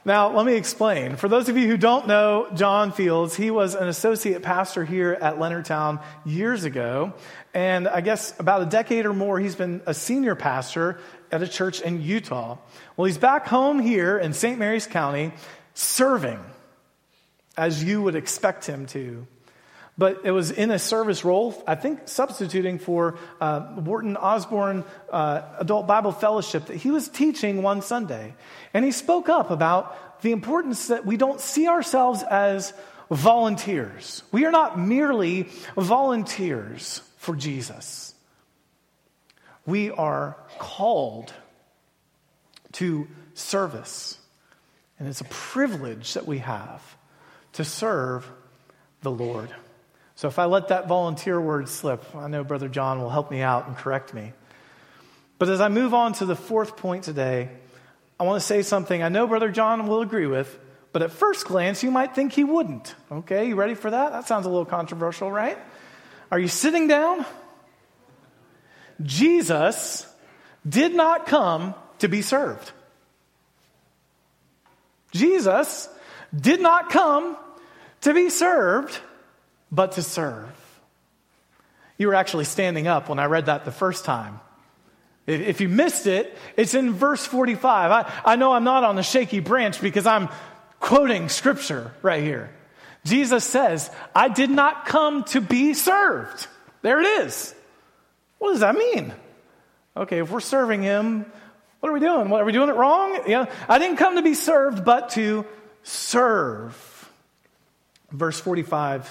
now, 0.03 0.35
let 0.35 0.47
me 0.47 0.55
explain. 0.55 1.15
For 1.15 1.27
those 1.27 1.47
of 1.47 1.57
you 1.57 1.67
who 1.67 1.77
don't 1.77 2.07
know 2.07 2.47
John 2.55 2.91
Fields, 2.91 3.35
he 3.35 3.51
was 3.51 3.75
an 3.75 3.87
associate 3.87 4.41
pastor 4.41 4.83
here 4.83 5.13
at 5.13 5.37
Leonardtown 5.37 6.01
years 6.25 6.63
ago. 6.63 7.13
And 7.53 7.87
I 7.87 8.01
guess 8.01 8.37
about 8.39 8.63
a 8.63 8.65
decade 8.65 9.05
or 9.05 9.13
more, 9.13 9.39
he's 9.39 9.55
been 9.55 9.81
a 9.85 9.93
senior 9.93 10.33
pastor 10.33 10.99
at 11.31 11.43
a 11.43 11.47
church 11.47 11.81
in 11.81 12.01
Utah. 12.01 12.57
Well, 12.97 13.05
he's 13.05 13.19
back 13.19 13.47
home 13.47 13.79
here 13.79 14.17
in 14.17 14.33
St. 14.33 14.57
Mary's 14.57 14.87
County 14.87 15.33
serving 15.75 16.39
as 17.55 17.83
you 17.83 18.01
would 18.01 18.15
expect 18.15 18.65
him 18.65 18.87
to 18.87 19.27
but 19.97 20.21
it 20.23 20.31
was 20.31 20.51
in 20.51 20.71
a 20.71 20.79
service 20.79 21.23
role, 21.25 21.61
I 21.67 21.75
think 21.75 22.07
substituting 22.07 22.79
for 22.79 23.17
uh, 23.39 23.59
Wharton 23.75 24.17
Osborne 24.17 24.83
uh, 25.11 25.41
Adult 25.59 25.87
Bible 25.87 26.11
Fellowship 26.11 26.67
that 26.67 26.77
he 26.77 26.91
was 26.91 27.09
teaching 27.09 27.61
one 27.61 27.81
Sunday. 27.81 28.33
And 28.73 28.85
he 28.85 28.91
spoke 28.91 29.29
up 29.29 29.51
about 29.51 30.21
the 30.21 30.31
importance 30.31 30.87
that 30.87 31.05
we 31.05 31.17
don't 31.17 31.41
see 31.41 31.67
ourselves 31.67 32.23
as 32.23 32.73
volunteers. 33.09 34.23
We 34.31 34.45
are 34.45 34.51
not 34.51 34.79
merely 34.79 35.49
volunteers 35.75 37.01
for 37.17 37.35
Jesus. 37.35 38.15
We 39.65 39.91
are 39.91 40.37
called 40.57 41.33
to 42.73 43.07
service. 43.33 44.17
And 44.97 45.07
it's 45.07 45.21
a 45.21 45.25
privilege 45.25 46.13
that 46.13 46.25
we 46.25 46.37
have 46.39 46.81
to 47.53 47.65
serve 47.65 48.29
the 49.01 49.11
Lord. 49.11 49.49
So 50.21 50.27
if 50.27 50.37
I 50.37 50.45
let 50.45 50.67
that 50.67 50.87
volunteer 50.87 51.41
word 51.41 51.67
slip, 51.67 52.15
I 52.15 52.27
know 52.27 52.43
Brother 52.43 52.69
John 52.69 53.01
will 53.01 53.09
help 53.09 53.31
me 53.31 53.41
out 53.41 53.65
and 53.65 53.75
correct 53.75 54.13
me. 54.13 54.33
But 55.39 55.49
as 55.49 55.59
I 55.59 55.67
move 55.67 55.95
on 55.95 56.13
to 56.13 56.25
the 56.25 56.35
fourth 56.35 56.77
point 56.77 57.05
today, 57.05 57.49
I 58.19 58.23
want 58.25 58.39
to 58.39 58.45
say 58.45 58.61
something 58.61 59.01
I 59.01 59.09
know 59.09 59.25
Brother 59.25 59.49
John 59.49 59.87
will 59.87 60.01
agree 60.01 60.27
with, 60.27 60.59
but 60.93 61.01
at 61.01 61.09
first 61.09 61.45
glance, 61.45 61.81
you 61.81 61.89
might 61.89 62.13
think 62.13 62.33
he 62.33 62.43
wouldn't. 62.43 62.93
Okay, 63.11 63.47
you 63.47 63.55
ready 63.55 63.73
for 63.73 63.89
that? 63.89 64.11
That 64.11 64.27
sounds 64.27 64.45
a 64.45 64.49
little 64.49 64.63
controversial, 64.63 65.31
right? 65.31 65.57
Are 66.29 66.37
you 66.37 66.47
sitting 66.47 66.87
down? 66.87 67.25
Jesus 69.01 70.05
did 70.69 70.93
not 70.93 71.25
come 71.25 71.73
to 71.97 72.07
be 72.07 72.21
served. 72.21 72.71
Jesus 75.13 75.89
did 76.39 76.61
not 76.61 76.91
come 76.91 77.37
to 78.01 78.13
be 78.13 78.29
served 78.29 78.99
but 79.71 79.93
to 79.93 80.01
serve. 80.01 80.49
You 81.97 82.07
were 82.07 82.15
actually 82.15 82.45
standing 82.45 82.87
up 82.87 83.09
when 83.09 83.19
I 83.19 83.25
read 83.25 83.45
that 83.45 83.65
the 83.65 83.71
first 83.71 84.05
time. 84.05 84.39
If 85.27 85.61
you 85.61 85.69
missed 85.69 86.07
it, 86.07 86.35
it's 86.57 86.73
in 86.73 86.93
verse 86.93 87.25
45. 87.25 87.91
I, 87.91 88.11
I 88.25 88.35
know 88.35 88.53
I'm 88.53 88.63
not 88.63 88.83
on 88.83 88.95
the 88.95 89.03
shaky 89.03 89.39
branch 89.39 89.79
because 89.79 90.05
I'm 90.07 90.29
quoting 90.79 91.29
scripture 91.29 91.93
right 92.01 92.23
here. 92.23 92.49
Jesus 93.05 93.43
says, 93.43 93.89
I 94.15 94.29
did 94.29 94.49
not 94.49 94.85
come 94.85 95.23
to 95.25 95.41
be 95.41 95.73
served. 95.73 96.47
There 96.81 96.99
it 96.99 97.25
is. 97.25 97.53
What 98.39 98.51
does 98.51 98.61
that 98.61 98.75
mean? 98.75 99.13
Okay, 99.95 100.19
if 100.19 100.31
we're 100.31 100.39
serving 100.39 100.81
him, 100.81 101.25
what 101.79 101.89
are 101.89 101.93
we 101.93 101.99
doing? 101.99 102.29
What, 102.29 102.41
are 102.41 102.45
we 102.45 102.51
doing 102.51 102.69
it 102.69 102.75
wrong? 102.75 103.23
Yeah, 103.27 103.45
I 103.67 103.79
didn't 103.79 103.97
come 103.97 104.15
to 104.15 104.21
be 104.21 104.33
served, 104.33 104.85
but 104.85 105.09
to 105.11 105.45
serve. 105.83 107.09
Verse 108.11 108.39
45 108.39 109.07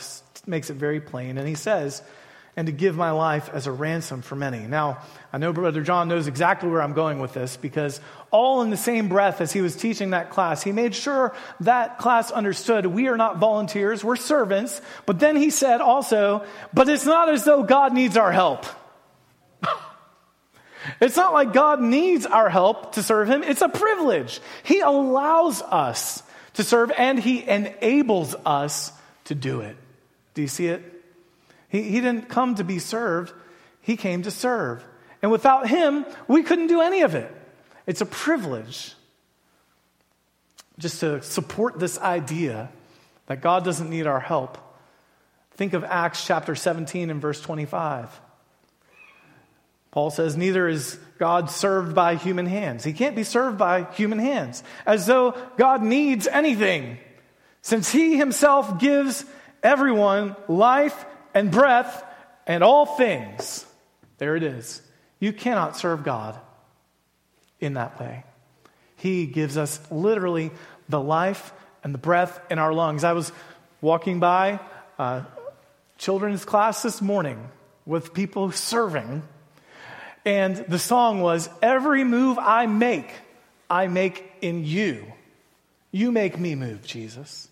makes 0.51 0.69
it 0.69 0.75
very 0.75 1.01
plain. 1.01 1.39
And 1.39 1.49
he 1.49 1.55
says, 1.55 2.03
and 2.57 2.67
to 2.67 2.73
give 2.73 2.97
my 2.97 3.13
life 3.13 3.49
as 3.53 3.67
a 3.67 3.73
ransom 3.73 4.23
for 4.23 4.35
many. 4.35 4.59
Now, 4.59 4.99
I 5.33 5.39
know 5.39 5.53
Brother 5.53 5.83
John 5.83 6.09
knows 6.09 6.27
exactly 6.27 6.69
where 6.69 6.83
I'm 6.83 6.93
going 6.93 7.21
with 7.21 7.33
this 7.33 7.57
because 7.57 8.01
all 8.31 8.63
in 8.63 8.71
the 8.71 8.77
same 8.77 9.09
breath 9.09 9.41
as 9.41 9.53
he 9.53 9.61
was 9.61 9.77
teaching 9.77 10.11
that 10.11 10.31
class, 10.31 10.63
he 10.63 10.73
made 10.73 10.95
sure 10.95 11.35
that 11.61 11.99
class 11.99 12.31
understood 12.31 12.87
we 12.87 13.09
are 13.09 13.17
not 13.17 13.39
volunteers, 13.39 14.03
we're 14.03 14.17
servants. 14.17 14.83
But 15.07 15.21
then 15.21 15.37
he 15.37 15.51
said 15.51 15.81
also, 15.81 16.45
but 16.75 16.89
it's 16.89 17.07
not 17.07 17.29
as 17.29 17.45
though 17.45 17.63
God 17.63 17.95
needs 17.95 18.17
our 18.17 18.33
help. 18.33 18.67
it's 21.01 21.17
not 21.17 21.33
like 21.33 21.53
God 21.53 21.81
needs 21.81 22.27
our 22.27 22.51
help 22.51 22.93
to 22.95 23.03
serve 23.03 23.31
him, 23.31 23.45
it's 23.45 23.63
a 23.63 23.69
privilege. 23.69 24.41
He 24.65 24.81
allows 24.81 25.63
us 25.63 26.23
to 26.55 26.65
serve 26.65 26.91
and 26.97 27.19
he 27.19 27.49
enables 27.49 28.35
us 28.45 28.93
to 29.27 29.37
do 29.37 29.61
it. 29.61 29.77
Do 30.35 30.43
you 30.43 30.49
see 30.49 30.69
it? 30.69 30.83
He, 31.69 31.83
he 31.83 32.01
didn't 32.01 32.29
come 32.29 32.57
to 32.57 32.65
be 32.65 32.79
served, 32.79 33.33
he 33.81 33.97
came 33.97 34.23
to 34.23 34.31
serve. 34.31 34.85
And 35.23 35.31
without 35.31 35.69
him, 35.69 36.07
we 36.29 36.43
couldn't 36.43 36.69
do 36.69 36.81
any 36.81 37.03
of 37.03 37.15
it. 37.15 37.35
It's 37.87 38.01
a 38.01 38.07
privilege 38.07 38.95
just 40.79 41.01
to 41.01 41.23
support 41.23 41.79
this 41.79 41.99
idea 41.99 42.71
that 43.27 43.43
God 43.43 43.65
doesn't 43.65 43.91
need 43.91 44.07
our 44.07 44.21
help. 44.21 44.59
Think 45.53 45.75
of 45.75 45.85
Acts 45.85 46.25
chapter 46.25 46.55
17 46.55 47.11
and 47.11 47.21
verse 47.21 47.41
25. 47.41 48.21
Paul 49.91 50.11
says, 50.11 50.37
Neither 50.37 50.69
is 50.69 50.99
God 51.19 51.51
served 51.51 51.95
by 51.95 52.15
human 52.15 52.47
hands. 52.47 52.85
He 52.85 52.93
can't 52.93 53.17
be 53.17 53.25
served 53.25 53.59
by 53.59 53.85
human 53.93 54.19
hands, 54.19 54.63
as 54.87 55.07
though 55.07 55.33
God 55.57 55.83
needs 55.83 56.27
anything, 56.27 56.99
since 57.61 57.91
he 57.91 58.17
himself 58.17 58.79
gives 58.79 59.25
everyone 59.63 60.37
life 60.49 61.05
and 61.35 61.51
breath 61.51 62.05
and 62.47 62.65
all 62.65 62.87
things. 62.87 63.67
There 64.19 64.37
it 64.37 64.43
is. 64.43 64.83
You 65.19 65.33
cannot 65.33 65.77
serve 65.77 66.05
God 66.05 66.39
in 67.61 67.75
that 67.75 68.01
way. 68.01 68.25
He 68.97 69.27
gives 69.27 69.57
us 69.57 69.81
literally 69.91 70.51
the 70.89 71.01
life 71.01 71.53
and 71.83 71.95
the 71.95 71.99
breath 71.99 72.41
in 72.51 72.59
our 72.59 72.73
lungs. 72.73 73.05
I 73.05 73.13
was 73.13 73.33
walking 73.81 74.21
by 74.21 74.61
a 74.99 75.25
children's 75.99 76.45
class 76.45 76.83
this 76.83 77.01
morning 77.01 77.49
with 77.87 78.13
people 78.13 78.51
serving, 78.53 79.23
and 80.25 80.57
the 80.57 80.79
song 80.79 81.23
was 81.23 81.49
Every 81.63 82.05
move 82.05 82.39
I 82.39 82.67
make, 82.67 83.11
I 83.69 83.89
make 83.89 84.31
in 84.43 84.65
you. 84.65 85.13
You 85.93 86.13
make 86.13 86.39
me 86.39 86.55
move, 86.55 86.87
Jesus. 86.87 87.49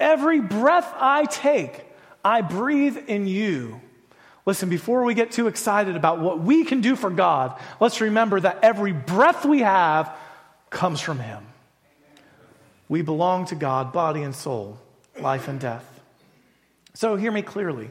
Every 0.00 0.40
breath 0.40 0.92
I 0.96 1.24
take, 1.24 1.84
I 2.24 2.40
breathe 2.40 2.96
in 3.08 3.26
you. 3.26 3.80
Listen, 4.46 4.68
before 4.68 5.04
we 5.04 5.14
get 5.14 5.32
too 5.32 5.46
excited 5.46 5.96
about 5.96 6.20
what 6.20 6.40
we 6.40 6.64
can 6.64 6.80
do 6.80 6.96
for 6.96 7.10
God, 7.10 7.58
let's 7.80 8.00
remember 8.00 8.40
that 8.40 8.58
every 8.62 8.92
breath 8.92 9.44
we 9.44 9.60
have 9.60 10.14
comes 10.68 11.00
from 11.00 11.18
Him. 11.18 11.46
We 12.88 13.02
belong 13.02 13.46
to 13.46 13.54
God, 13.54 13.92
body 13.92 14.22
and 14.22 14.34
soul, 14.34 14.78
life 15.18 15.48
and 15.48 15.58
death. 15.58 15.88
So 16.92 17.16
hear 17.16 17.32
me 17.32 17.42
clearly. 17.42 17.90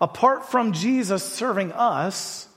Apart 0.00 0.50
from 0.50 0.72
Jesus 0.72 1.22
serving 1.22 1.70
us, 1.72 2.48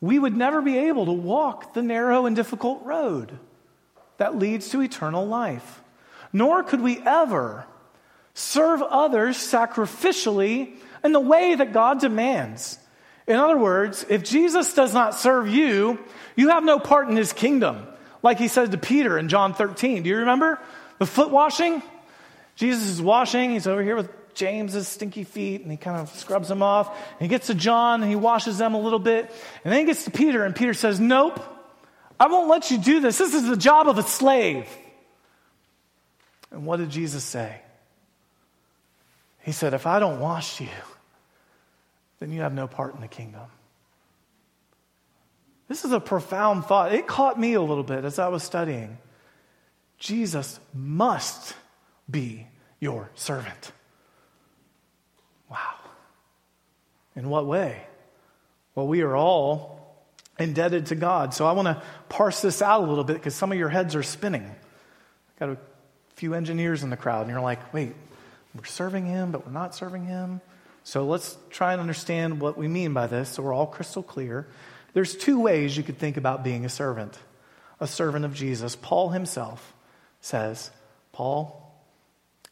we 0.00 0.18
would 0.18 0.36
never 0.36 0.62
be 0.62 0.78
able 0.78 1.04
to 1.06 1.12
walk 1.12 1.74
the 1.74 1.82
narrow 1.82 2.24
and 2.24 2.34
difficult 2.34 2.82
road 2.84 3.38
that 4.16 4.36
leads 4.36 4.70
to 4.70 4.80
eternal 4.80 5.26
life. 5.26 5.82
Nor 6.32 6.62
could 6.62 6.80
we 6.80 7.00
ever 7.04 7.66
serve 8.38 8.82
others 8.82 9.36
sacrificially 9.36 10.72
in 11.02 11.12
the 11.12 11.20
way 11.20 11.56
that 11.56 11.72
God 11.72 12.00
demands. 12.00 12.78
In 13.26 13.36
other 13.36 13.58
words, 13.58 14.06
if 14.08 14.22
Jesus 14.22 14.72
does 14.74 14.94
not 14.94 15.16
serve 15.16 15.48
you, 15.48 15.98
you 16.36 16.50
have 16.50 16.62
no 16.62 16.78
part 16.78 17.08
in 17.08 17.16
his 17.16 17.32
kingdom. 17.32 17.86
Like 18.22 18.38
he 18.38 18.46
said 18.48 18.70
to 18.70 18.78
Peter 18.78 19.18
in 19.18 19.28
John 19.28 19.54
13. 19.54 20.04
Do 20.04 20.08
you 20.08 20.18
remember 20.18 20.60
the 20.98 21.06
foot 21.06 21.30
washing? 21.30 21.82
Jesus 22.54 22.88
is 22.88 23.02
washing. 23.02 23.50
He's 23.50 23.66
over 23.66 23.82
here 23.82 23.96
with 23.96 24.10
James's 24.34 24.86
stinky 24.86 25.24
feet 25.24 25.62
and 25.62 25.70
he 25.70 25.76
kind 25.76 26.00
of 26.00 26.08
scrubs 26.10 26.48
them 26.48 26.62
off. 26.62 26.88
And 26.88 27.22
he 27.22 27.28
gets 27.28 27.48
to 27.48 27.54
John 27.54 28.02
and 28.02 28.10
he 28.10 28.16
washes 28.16 28.56
them 28.56 28.74
a 28.74 28.80
little 28.80 29.00
bit. 29.00 29.30
And 29.64 29.72
then 29.72 29.80
he 29.80 29.86
gets 29.86 30.04
to 30.04 30.12
Peter 30.12 30.44
and 30.44 30.54
Peter 30.54 30.74
says, 30.74 31.00
Nope, 31.00 31.42
I 32.20 32.28
won't 32.28 32.48
let 32.48 32.70
you 32.70 32.78
do 32.78 33.00
this. 33.00 33.18
This 33.18 33.34
is 33.34 33.48
the 33.48 33.56
job 33.56 33.88
of 33.88 33.98
a 33.98 34.04
slave. 34.04 34.68
And 36.52 36.64
what 36.64 36.76
did 36.78 36.90
Jesus 36.90 37.24
say? 37.24 37.62
He 39.48 39.52
said, 39.52 39.72
If 39.72 39.86
I 39.86 39.98
don't 39.98 40.20
wash 40.20 40.60
you, 40.60 40.68
then 42.20 42.30
you 42.32 42.42
have 42.42 42.52
no 42.52 42.68
part 42.68 42.94
in 42.94 43.00
the 43.00 43.08
kingdom. 43.08 43.46
This 45.68 45.86
is 45.86 45.92
a 45.92 46.00
profound 46.00 46.66
thought. 46.66 46.92
It 46.92 47.06
caught 47.06 47.40
me 47.40 47.54
a 47.54 47.62
little 47.62 47.82
bit 47.82 48.04
as 48.04 48.18
I 48.18 48.28
was 48.28 48.42
studying. 48.42 48.98
Jesus 49.96 50.60
must 50.74 51.54
be 52.10 52.46
your 52.78 53.08
servant. 53.14 53.72
Wow. 55.50 55.76
In 57.16 57.30
what 57.30 57.46
way? 57.46 57.86
Well, 58.74 58.86
we 58.86 59.00
are 59.00 59.16
all 59.16 59.96
indebted 60.38 60.88
to 60.88 60.94
God. 60.94 61.32
So 61.32 61.46
I 61.46 61.52
want 61.52 61.68
to 61.68 61.82
parse 62.10 62.42
this 62.42 62.60
out 62.60 62.82
a 62.82 62.86
little 62.86 63.02
bit 63.02 63.14
because 63.14 63.34
some 63.34 63.50
of 63.50 63.56
your 63.56 63.70
heads 63.70 63.94
are 63.94 64.02
spinning. 64.02 64.44
I've 64.44 65.38
got 65.38 65.48
a 65.48 65.58
few 66.16 66.34
engineers 66.34 66.82
in 66.82 66.90
the 66.90 66.98
crowd, 66.98 67.22
and 67.22 67.30
you're 67.30 67.40
like, 67.40 67.72
wait, 67.72 67.94
we're 68.58 68.64
serving 68.64 69.06
Him, 69.06 69.30
but 69.30 69.46
we're 69.46 69.52
not 69.52 69.74
serving 69.74 70.04
Him. 70.04 70.40
So 70.82 71.06
let's 71.06 71.36
try 71.50 71.72
and 71.72 71.80
understand 71.80 72.40
what 72.40 72.58
we 72.58 72.66
mean 72.66 72.92
by 72.92 73.06
this 73.06 73.28
so 73.28 73.42
we're 73.42 73.52
all 73.52 73.66
crystal 73.66 74.02
clear. 74.02 74.48
there's 74.94 75.14
two 75.14 75.38
ways 75.38 75.76
you 75.76 75.82
could 75.82 75.98
think 75.98 76.16
about 76.16 76.42
being 76.42 76.64
a 76.64 76.68
servant. 76.68 77.16
A 77.78 77.86
servant 77.86 78.24
of 78.24 78.34
Jesus. 78.34 78.74
Paul 78.74 79.10
himself 79.10 79.74
says, 80.20 80.70
Paul, 81.12 81.72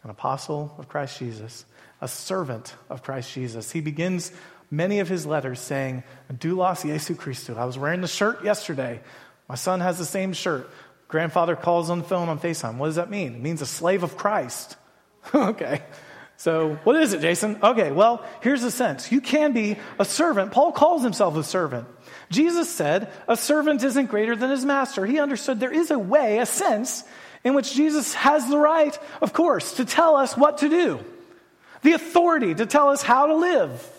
an 0.05 0.11
apostle 0.11 0.75
of 0.79 0.89
Christ 0.89 1.19
Jesus, 1.19 1.65
a 2.01 2.07
servant 2.07 2.75
of 2.89 3.03
Christ 3.03 3.33
Jesus. 3.33 3.73
He 3.73 3.81
begins 3.81 4.31
many 4.71 5.01
of 5.01 5.09
his 5.09 5.27
letters 5.27 5.59
saying, 5.59 6.05
Doulos 6.33 6.83
Jesu 6.83 7.15
Christu. 7.15 7.57
I 7.57 7.65
was 7.65 7.77
wearing 7.77 8.03
the 8.03 8.07
shirt 8.07 8.45
yesterday. 8.45 9.01
My 9.49 9.57
son 9.57 9.81
has 9.81 9.99
the 9.99 10.05
same 10.05 10.33
shirt. 10.33 10.71
Grandfather 11.09 11.57
calls 11.57 11.91
on 11.91 11.99
the 11.99 12.05
phone 12.05 12.29
on 12.29 12.39
FaceTime. 12.39 12.77
What 12.77 12.87
does 12.87 12.97
that 12.97 13.11
mean? 13.11 13.35
It 13.35 13.43
means 13.43 13.63
a 13.63 13.67
slave 13.67 14.03
of 14.03 14.17
Christ. 14.17 14.77
okay. 15.35 15.83
So, 16.39 16.75
what 16.85 16.97
is 16.97 17.15
it, 17.15 17.23
Jason? 17.23 17.59
Okay, 17.63 17.93
well, 17.93 18.25
here's 18.43 18.61
the 18.61 18.71
sense. 18.71 19.11
You 19.11 19.21
can 19.21 19.53
be 19.53 19.79
a 19.99 20.05
servant. 20.05 20.53
Paul 20.53 20.73
calls 20.73 21.03
himself 21.03 21.35
a 21.37 21.43
servant. 21.43 21.89
Jesus 22.31 22.69
said, 22.69 23.11
a 23.27 23.37
servant 23.37 23.83
isn't 23.83 24.07
greater 24.07 24.37
than 24.37 24.51
his 24.51 24.65
master. 24.65 25.07
He 25.07 25.19
understood 25.19 25.61
there 25.61 25.73
is 25.73 25.91
a 25.91 25.99
way, 25.99 26.39
a 26.39 26.47
sense, 26.47 27.05
in 27.45 27.55
which 27.55 27.75
Jesus 27.75 28.13
has 28.15 28.49
the 28.49 28.59
right, 28.59 28.99
of 29.23 29.33
course, 29.33 29.75
to 29.75 29.85
tell 29.85 30.17
us 30.17 30.37
what 30.37 30.59
to 30.59 30.69
do, 30.69 31.01
the 31.83 31.93
authority 31.93 32.55
to 32.55 32.67
tell 32.67 32.91
us 32.91 33.03
how 33.03 33.27
to 33.27 33.37
live. 33.37 33.93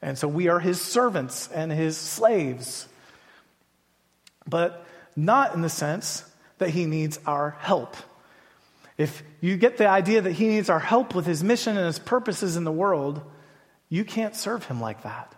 And 0.00 0.18
so 0.18 0.26
we 0.26 0.48
are 0.48 0.58
his 0.58 0.80
servants 0.80 1.48
and 1.48 1.70
his 1.70 1.96
slaves. 1.96 2.88
But 4.48 4.84
not 5.14 5.54
in 5.54 5.60
the 5.60 5.68
sense 5.68 6.24
that 6.58 6.70
he 6.70 6.86
needs 6.86 7.20
our 7.24 7.50
help. 7.60 7.96
If 9.02 9.24
you 9.40 9.56
get 9.56 9.78
the 9.78 9.88
idea 9.88 10.20
that 10.20 10.30
he 10.30 10.46
needs 10.46 10.70
our 10.70 10.78
help 10.78 11.12
with 11.12 11.26
his 11.26 11.42
mission 11.42 11.76
and 11.76 11.86
his 11.86 11.98
purposes 11.98 12.56
in 12.56 12.62
the 12.62 12.70
world, 12.70 13.20
you 13.88 14.04
can't 14.04 14.36
serve 14.36 14.64
him 14.66 14.80
like 14.80 15.02
that. 15.02 15.34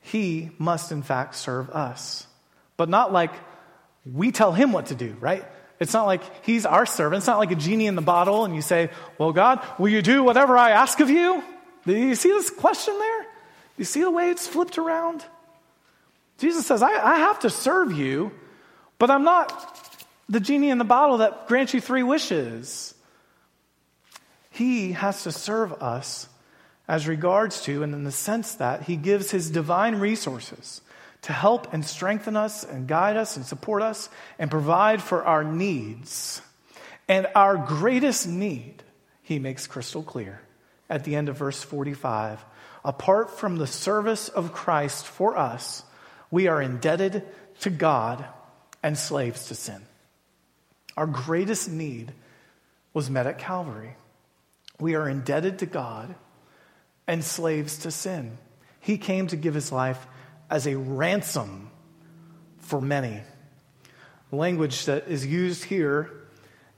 He 0.00 0.50
must, 0.58 0.92
in 0.92 1.02
fact, 1.02 1.34
serve 1.34 1.70
us. 1.70 2.24
But 2.76 2.88
not 2.88 3.12
like 3.12 3.32
we 4.06 4.30
tell 4.30 4.52
him 4.52 4.70
what 4.72 4.86
to 4.86 4.94
do, 4.94 5.16
right? 5.18 5.44
It's 5.80 5.92
not 5.92 6.06
like 6.06 6.22
he's 6.46 6.64
our 6.64 6.86
servant. 6.86 7.18
It's 7.18 7.26
not 7.26 7.38
like 7.38 7.50
a 7.50 7.56
genie 7.56 7.86
in 7.86 7.96
the 7.96 8.00
bottle 8.00 8.44
and 8.44 8.54
you 8.54 8.62
say, 8.62 8.90
Well, 9.18 9.32
God, 9.32 9.60
will 9.76 9.88
you 9.88 10.00
do 10.00 10.22
whatever 10.22 10.56
I 10.56 10.70
ask 10.70 11.00
of 11.00 11.10
you? 11.10 11.42
Do 11.84 11.96
you 11.96 12.14
see 12.14 12.28
this 12.28 12.48
question 12.48 12.96
there? 12.96 13.26
You 13.76 13.84
see 13.84 14.02
the 14.02 14.10
way 14.10 14.30
it's 14.30 14.46
flipped 14.46 14.78
around? 14.78 15.24
Jesus 16.38 16.64
says, 16.64 16.80
I, 16.80 16.90
I 16.90 17.18
have 17.18 17.40
to 17.40 17.50
serve 17.50 17.92
you, 17.92 18.30
but 19.00 19.10
I'm 19.10 19.24
not 19.24 19.77
the 20.28 20.40
genie 20.40 20.70
in 20.70 20.78
the 20.78 20.84
bottle 20.84 21.18
that 21.18 21.48
grants 21.48 21.74
you 21.74 21.80
three 21.80 22.02
wishes. 22.02 22.94
He 24.50 24.92
has 24.92 25.22
to 25.22 25.32
serve 25.32 25.72
us 25.82 26.28
as 26.86 27.06
regards 27.06 27.62
to, 27.62 27.82
and 27.82 27.94
in 27.94 28.04
the 28.04 28.12
sense 28.12 28.54
that 28.56 28.82
he 28.82 28.96
gives 28.96 29.30
his 29.30 29.50
divine 29.50 29.96
resources 29.96 30.80
to 31.22 31.32
help 31.32 31.72
and 31.72 31.84
strengthen 31.84 32.36
us 32.36 32.64
and 32.64 32.88
guide 32.88 33.16
us 33.16 33.36
and 33.36 33.44
support 33.44 33.82
us 33.82 34.08
and 34.38 34.50
provide 34.50 35.02
for 35.02 35.24
our 35.24 35.44
needs. 35.44 36.40
And 37.08 37.26
our 37.34 37.56
greatest 37.56 38.26
need, 38.26 38.82
he 39.22 39.38
makes 39.38 39.66
crystal 39.66 40.02
clear 40.02 40.40
at 40.88 41.04
the 41.04 41.16
end 41.16 41.28
of 41.28 41.36
verse 41.36 41.62
45. 41.62 42.44
Apart 42.84 43.38
from 43.38 43.56
the 43.56 43.66
service 43.66 44.28
of 44.28 44.52
Christ 44.52 45.06
for 45.06 45.36
us, 45.36 45.82
we 46.30 46.48
are 46.48 46.62
indebted 46.62 47.24
to 47.60 47.70
God 47.70 48.24
and 48.82 48.96
slaves 48.96 49.46
to 49.46 49.54
sin. 49.54 49.82
Our 50.98 51.06
greatest 51.06 51.70
need 51.70 52.12
was 52.92 53.08
met 53.08 53.28
at 53.28 53.38
Calvary. 53.38 53.94
We 54.80 54.96
are 54.96 55.08
indebted 55.08 55.60
to 55.60 55.66
God 55.66 56.12
and 57.06 57.24
slaves 57.24 57.78
to 57.78 57.92
sin. 57.92 58.36
He 58.80 58.98
came 58.98 59.28
to 59.28 59.36
give 59.36 59.54
his 59.54 59.70
life 59.70 60.08
as 60.50 60.66
a 60.66 60.76
ransom 60.76 61.70
for 62.58 62.80
many. 62.80 63.20
Language 64.32 64.86
that 64.86 65.06
is 65.06 65.24
used 65.24 65.62
here 65.62 66.10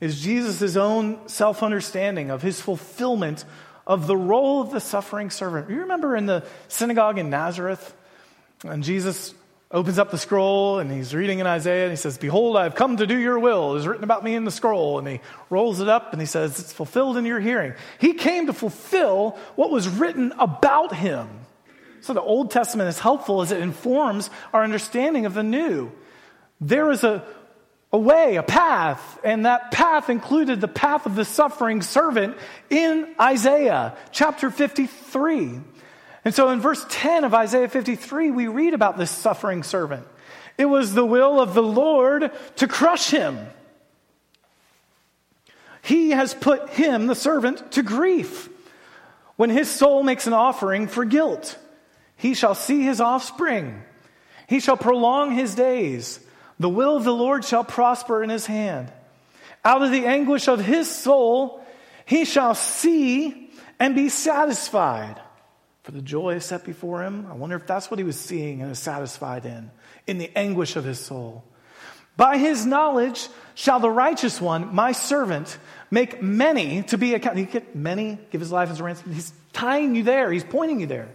is 0.03 0.21
Jesus' 0.21 0.77
own 0.77 1.27
self 1.27 1.63
understanding 1.63 2.31
of 2.31 2.43
his 2.43 2.61
fulfillment 2.61 3.47
of 3.87 4.07
the 4.07 4.19
role 4.19 4.61
of 4.61 4.71
the 4.71 4.81
suffering 4.81 5.31
servant. 5.31 5.71
You 5.71 5.81
remember 5.81 6.15
in 6.15 6.27
the 6.27 6.45
synagogue 6.69 7.17
in 7.17 7.31
Nazareth, 7.31 7.97
and 8.65 8.85
Jesus 8.85 9.33
opens 9.73 9.99
up 9.99 10.11
the 10.11 10.19
scroll 10.19 10.81
and 10.81 10.91
he's 10.91 11.15
reading 11.15 11.39
in 11.39 11.47
Isaiah 11.47 11.85
and 11.85 11.93
he 11.93 11.97
says, 11.97 12.19
Behold, 12.19 12.57
I 12.57 12.65
have 12.65 12.75
come 12.75 12.97
to 12.97 13.07
do 13.07 13.17
your 13.17 13.39
will. 13.39 13.75
It 13.75 13.81
is 13.81 13.87
written 13.87 14.05
about 14.05 14.25
me 14.25 14.35
in 14.35 14.45
the 14.45 14.51
scroll. 14.51 14.99
And 14.99 15.07
he 15.07 15.21
rolls 15.49 15.81
it 15.81 15.89
up 15.89 16.13
and 16.13 16.21
he 16.21 16.27
says, 16.27 16.59
It's 16.59 16.73
fulfilled 16.73 17.17
in 17.17 17.25
your 17.25 17.41
hearing. 17.41 17.75
He 17.99 18.15
came 18.15 18.47
to 18.47 18.53
fulfill 18.53 19.39
what 19.55 19.71
was 19.71 19.89
written 19.89 20.33
about 20.39 20.95
him. 20.95 21.29
So 22.01 22.15
the 22.15 22.23
Old 22.23 22.51
Testament 22.51 22.89
is 22.89 22.99
helpful 22.99 23.43
as 23.43 23.53
it 23.53 23.61
informs 23.61 24.31
our 24.53 24.65
understanding 24.65 25.27
of 25.27 25.35
the 25.35 25.43
New. 25.43 25.93
There 26.61 26.91
is 26.91 27.05
a, 27.05 27.25
a 27.93 27.99
way, 27.99 28.37
a 28.37 28.43
path, 28.43 29.19
and 29.23 29.45
that 29.45 29.71
path 29.71 30.11
included 30.11 30.61
the 30.61 30.69
path 30.69 31.07
of 31.07 31.15
the 31.15 31.25
suffering 31.25 31.83
servant 31.83 32.37
in 32.71 33.15
Isaiah 33.21 33.97
chapter 34.13 34.51
53. 34.51 35.61
And 36.25 36.35
so 36.35 36.51
in 36.51 36.61
verse 36.61 36.85
10 36.89 37.25
of 37.25 37.35
Isaiah 37.35 37.69
53, 37.69 38.31
we 38.31 38.47
read 38.47 38.75
about 38.75 38.99
this 38.99 39.11
suffering 39.11 39.63
servant. 39.63 40.07
It 40.59 40.67
was 40.67 40.93
the 40.93 41.07
will 41.07 41.41
of 41.41 41.55
the 41.55 41.63
Lord 41.63 42.31
to 42.57 42.69
crush 42.69 43.11
him. 43.11 43.39
He 45.83 46.11
has 46.11 46.35
put 46.35 46.69
him, 46.71 47.07
the 47.07 47.15
servant, 47.15 47.73
to 47.73 47.83
grief 47.83 48.49
when 49.37 49.49
his 49.49 49.71
soul 49.71 50.03
makes 50.03 50.27
an 50.27 50.35
offering 50.35 50.87
for 50.87 51.07
guilt. 51.07 51.59
He 52.17 52.35
shall 52.35 52.55
see 52.55 52.83
his 52.83 53.01
offspring. 53.01 53.83
He 54.47 54.61
shall 54.61 54.77
prolong 54.77 55.33
his 55.33 55.55
days. 55.55 56.21
The 56.59 56.69
will 56.69 56.97
of 56.97 57.05
the 57.05 57.15
Lord 57.15 57.47
shall 57.47 57.65
prosper 57.65 58.23
in 58.23 58.29
his 58.29 58.45
hand. 58.45 58.93
Out 59.65 59.83
of 59.83 59.91
the 59.91 60.05
anguish 60.05 60.49
of 60.49 60.61
his 60.61 60.91
soul, 60.91 61.65
he 62.05 62.27
shall 62.27 62.55
see 62.55 63.51
and 63.79 63.95
be 63.95 64.11
satisfied. 64.11 65.19
For 65.91 65.97
the 65.97 66.03
joy 66.03 66.39
set 66.39 66.63
before 66.63 67.03
him. 67.03 67.27
I 67.29 67.35
wonder 67.35 67.57
if 67.57 67.67
that's 67.67 67.91
what 67.91 67.99
he 67.99 68.05
was 68.05 68.17
seeing 68.17 68.63
and 68.63 68.71
is 68.71 68.79
satisfied 68.79 69.45
in, 69.45 69.73
in 70.07 70.19
the 70.19 70.31
anguish 70.37 70.77
of 70.77 70.85
his 70.85 71.01
soul. 71.01 71.43
By 72.17 72.39
his 72.39 72.65
knowledge 72.65 73.29
shall 73.57 73.81
the 73.81 73.91
righteous 73.91 74.41
one, 74.41 74.73
my 74.73 74.93
servant, 74.93 75.59
make 75.91 76.23
many 76.23 76.85
to 76.85 76.97
be 76.97 77.15
accounted. 77.15 77.45
He 77.45 77.53
get 77.53 77.75
many, 77.75 78.21
give 78.31 78.41
his 78.41 78.53
life 78.53 78.71
as 78.71 78.79
a 78.79 78.85
ransom. 78.85 79.13
He's 79.13 79.33
tying 79.53 79.97
you 79.97 80.05
there. 80.05 80.31
He's 80.31 80.45
pointing 80.45 80.79
you 80.79 80.87
there. 80.87 81.09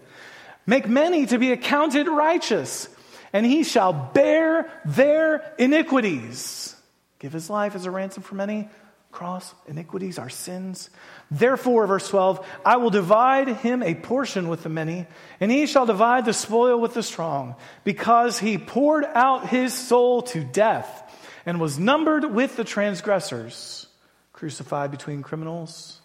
Make 0.65 0.89
many 0.89 1.25
to 1.27 1.37
be 1.37 1.53
accounted 1.53 2.09
righteous, 2.09 2.89
and 3.31 3.45
he 3.45 3.63
shall 3.63 3.93
bear 3.93 4.69
their 4.83 5.53
iniquities. 5.57 6.75
Give 7.19 7.31
his 7.31 7.49
life 7.49 7.75
as 7.75 7.85
a 7.85 7.91
ransom 7.91 8.23
for 8.23 8.35
many. 8.35 8.67
Cross 9.15 9.55
iniquities, 9.65 10.19
our 10.19 10.29
sins. 10.29 10.89
Therefore, 11.31 11.87
verse 11.87 12.09
12, 12.09 12.45
I 12.65 12.75
will 12.75 12.89
divide 12.89 13.47
him 13.47 13.81
a 13.81 13.95
portion 13.95 14.49
with 14.49 14.63
the 14.63 14.69
many, 14.69 15.07
and 15.39 15.49
he 15.49 15.67
shall 15.67 15.85
divide 15.85 16.25
the 16.25 16.33
spoil 16.33 16.81
with 16.81 16.93
the 16.93 17.01
strong, 17.01 17.55
because 17.85 18.37
he 18.37 18.57
poured 18.57 19.05
out 19.05 19.47
his 19.47 19.73
soul 19.73 20.23
to 20.23 20.43
death 20.43 21.01
and 21.45 21.61
was 21.61 21.79
numbered 21.79 22.25
with 22.25 22.57
the 22.57 22.65
transgressors, 22.65 23.87
crucified 24.33 24.91
between 24.91 25.23
criminals. 25.23 26.01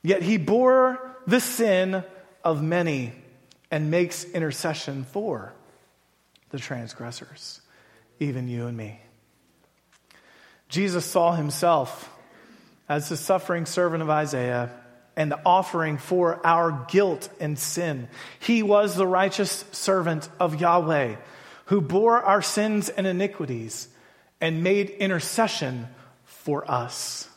Yet 0.00 0.22
he 0.22 0.36
bore 0.36 1.16
the 1.26 1.40
sin 1.40 2.04
of 2.44 2.62
many 2.62 3.12
and 3.72 3.90
makes 3.90 4.22
intercession 4.22 5.02
for 5.02 5.52
the 6.50 6.58
transgressors, 6.58 7.60
even 8.20 8.46
you 8.46 8.68
and 8.68 8.76
me. 8.76 9.00
Jesus 10.68 11.04
saw 11.04 11.32
himself 11.32 12.08
as 12.90 13.08
the 13.08 13.16
suffering 13.16 13.66
servant 13.66 14.02
of 14.02 14.10
Isaiah 14.10 14.68
and 15.16 15.30
the 15.30 15.40
offering 15.46 15.96
for 15.96 16.44
our 16.44 16.86
guilt 16.90 17.28
and 17.38 17.56
sin. 17.56 18.08
He 18.40 18.64
was 18.64 18.96
the 18.96 19.06
righteous 19.06 19.64
servant 19.70 20.28
of 20.40 20.60
Yahweh 20.60 21.14
who 21.66 21.80
bore 21.80 22.20
our 22.20 22.42
sins 22.42 22.88
and 22.88 23.06
iniquities 23.06 23.86
and 24.40 24.64
made 24.64 24.90
intercession 24.90 25.86
for 26.24 26.68
us. 26.68 27.28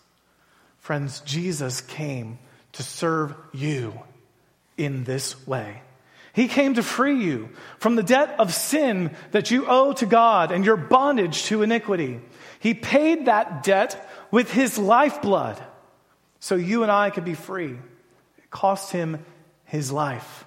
Friends, 0.79 1.19
Jesus 1.19 1.81
came 1.81 2.39
to 2.71 2.81
serve 2.81 3.35
you 3.53 3.93
in 4.75 5.03
this 5.03 5.45
way. 5.45 5.83
He 6.33 6.47
came 6.47 6.73
to 6.73 6.83
free 6.83 7.23
you 7.23 7.49
from 7.77 7.95
the 7.95 8.01
debt 8.01 8.39
of 8.39 8.55
sin 8.55 9.15
that 9.33 9.51
you 9.51 9.67
owe 9.67 9.93
to 9.93 10.07
God 10.07 10.51
and 10.51 10.65
your 10.65 10.77
bondage 10.77 11.43
to 11.43 11.61
iniquity. 11.61 12.21
He 12.59 12.73
paid 12.73 13.25
that 13.25 13.61
debt 13.61 14.09
with 14.33 14.49
his 14.49 14.79
lifeblood 14.79 15.61
so 16.39 16.55
you 16.55 16.81
and 16.81 16.91
I 16.91 17.11
could 17.11 17.23
be 17.23 17.35
free. 17.35 17.77
It 18.37 18.49
cost 18.49 18.91
him 18.91 19.23
his 19.63 19.91
life. 19.91 20.45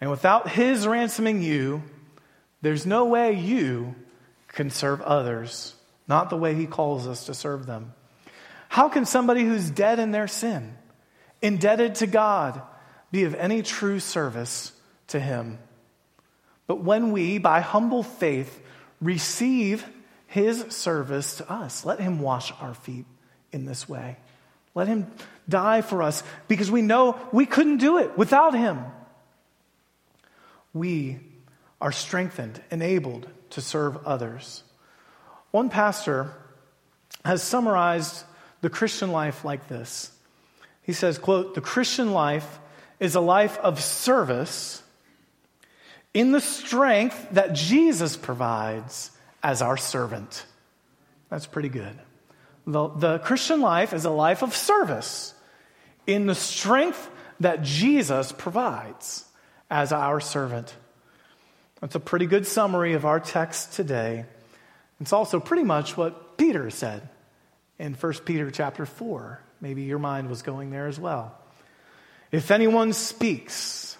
And 0.00 0.10
without 0.10 0.48
his 0.48 0.86
ransoming 0.86 1.42
you, 1.42 1.82
there's 2.62 2.86
no 2.86 3.04
way 3.04 3.34
you 3.34 3.94
can 4.48 4.70
serve 4.70 5.02
others, 5.02 5.74
not 6.08 6.30
the 6.30 6.38
way 6.38 6.54
he 6.54 6.64
calls 6.64 7.06
us 7.06 7.26
to 7.26 7.34
serve 7.34 7.66
them. 7.66 7.92
How 8.70 8.88
can 8.88 9.04
somebody 9.04 9.44
who's 9.44 9.68
dead 9.68 9.98
in 9.98 10.10
their 10.10 10.26
sin, 10.26 10.74
indebted 11.42 11.96
to 11.96 12.06
God, 12.06 12.62
be 13.12 13.24
of 13.24 13.34
any 13.34 13.60
true 13.60 14.00
service 14.00 14.72
to 15.08 15.20
him. 15.20 15.58
but 16.66 16.82
when 16.82 17.12
we, 17.12 17.36
by 17.36 17.60
humble 17.60 18.02
faith, 18.02 18.62
receive 19.02 19.86
his 20.34 20.64
service 20.74 21.36
to 21.36 21.48
us, 21.48 21.84
let 21.84 22.00
him 22.00 22.18
wash 22.18 22.52
our 22.60 22.74
feet 22.74 23.06
in 23.52 23.66
this 23.66 23.88
way. 23.88 24.16
Let 24.74 24.88
him 24.88 25.06
die 25.48 25.80
for 25.80 26.02
us 26.02 26.24
because 26.48 26.72
we 26.72 26.82
know 26.82 27.16
we 27.32 27.46
couldn't 27.46 27.76
do 27.76 27.98
it 27.98 28.18
without 28.18 28.52
him. 28.52 28.80
We 30.72 31.20
are 31.80 31.92
strengthened, 31.92 32.60
enabled 32.72 33.28
to 33.50 33.60
serve 33.60 34.04
others. 34.04 34.64
One 35.52 35.70
pastor 35.70 36.32
has 37.24 37.40
summarized 37.40 38.24
the 38.60 38.70
Christian 38.70 39.12
life 39.12 39.44
like 39.44 39.68
this. 39.68 40.10
He 40.82 40.94
says, 40.94 41.16
quote, 41.16 41.54
"The 41.54 41.60
Christian 41.60 42.10
life 42.10 42.58
is 42.98 43.14
a 43.14 43.20
life 43.20 43.56
of 43.58 43.80
service 43.80 44.82
in 46.12 46.32
the 46.32 46.40
strength 46.40 47.28
that 47.30 47.52
Jesus 47.52 48.16
provides 48.16 49.12
as 49.44 49.60
our 49.60 49.76
servant. 49.76 50.46
That's 51.28 51.46
pretty 51.46 51.68
good. 51.68 51.96
The, 52.66 52.88
the 52.88 53.18
Christian 53.18 53.60
life 53.60 53.92
is 53.92 54.06
a 54.06 54.10
life 54.10 54.42
of 54.42 54.56
service 54.56 55.34
in 56.06 56.26
the 56.26 56.34
strength 56.34 57.10
that 57.40 57.62
Jesus 57.62 58.32
provides 58.32 59.24
as 59.70 59.92
our 59.92 60.18
servant. 60.20 60.74
That's 61.80 61.94
a 61.94 62.00
pretty 62.00 62.24
good 62.24 62.46
summary 62.46 62.94
of 62.94 63.04
our 63.04 63.20
text 63.20 63.74
today. 63.74 64.24
It's 65.00 65.12
also 65.12 65.40
pretty 65.40 65.64
much 65.64 65.96
what 65.96 66.38
Peter 66.38 66.70
said 66.70 67.06
in 67.78 67.92
1 67.92 68.12
Peter 68.24 68.50
chapter 68.50 68.86
4. 68.86 69.42
Maybe 69.60 69.82
your 69.82 69.98
mind 69.98 70.30
was 70.30 70.40
going 70.40 70.70
there 70.70 70.86
as 70.86 70.98
well. 70.98 71.36
If 72.32 72.50
anyone 72.50 72.94
speaks, 72.94 73.98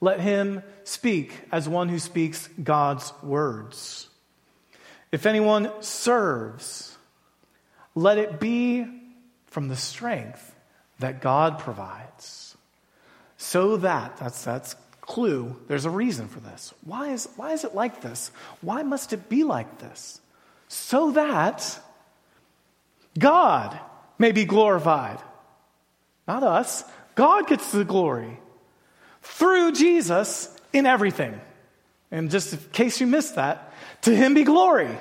let 0.00 0.20
him 0.20 0.62
speak 0.84 1.32
as 1.52 1.68
one 1.68 1.90
who 1.90 1.98
speaks 1.98 2.48
God's 2.62 3.12
words. 3.22 4.09
If 5.12 5.26
anyone 5.26 5.70
serves, 5.80 6.96
let 7.94 8.18
it 8.18 8.38
be 8.38 8.86
from 9.46 9.68
the 9.68 9.76
strength 9.76 10.54
that 11.00 11.20
God 11.20 11.58
provides. 11.58 12.56
So 13.36 13.78
that, 13.78 14.18
that's, 14.18 14.44
that's 14.44 14.76
clue, 15.00 15.56
there's 15.66 15.86
a 15.86 15.90
reason 15.90 16.28
for 16.28 16.40
this. 16.40 16.72
Why 16.84 17.08
is, 17.08 17.28
why 17.36 17.52
is 17.52 17.64
it 17.64 17.74
like 17.74 18.00
this? 18.00 18.30
Why 18.60 18.82
must 18.82 19.12
it 19.12 19.28
be 19.28 19.42
like 19.42 19.78
this? 19.78 20.20
So 20.68 21.12
that 21.12 21.78
God 23.18 23.78
may 24.18 24.30
be 24.30 24.44
glorified. 24.44 25.18
Not 26.28 26.44
us. 26.44 26.84
God 27.16 27.48
gets 27.48 27.72
the 27.72 27.84
glory 27.84 28.38
through 29.22 29.72
Jesus 29.72 30.54
in 30.72 30.86
everything. 30.86 31.40
And 32.10 32.30
just 32.30 32.52
in 32.52 32.58
case 32.72 33.00
you 33.00 33.06
missed 33.06 33.36
that, 33.36 33.72
to 34.02 34.14
him 34.14 34.34
be 34.34 34.44
glory 34.44 34.98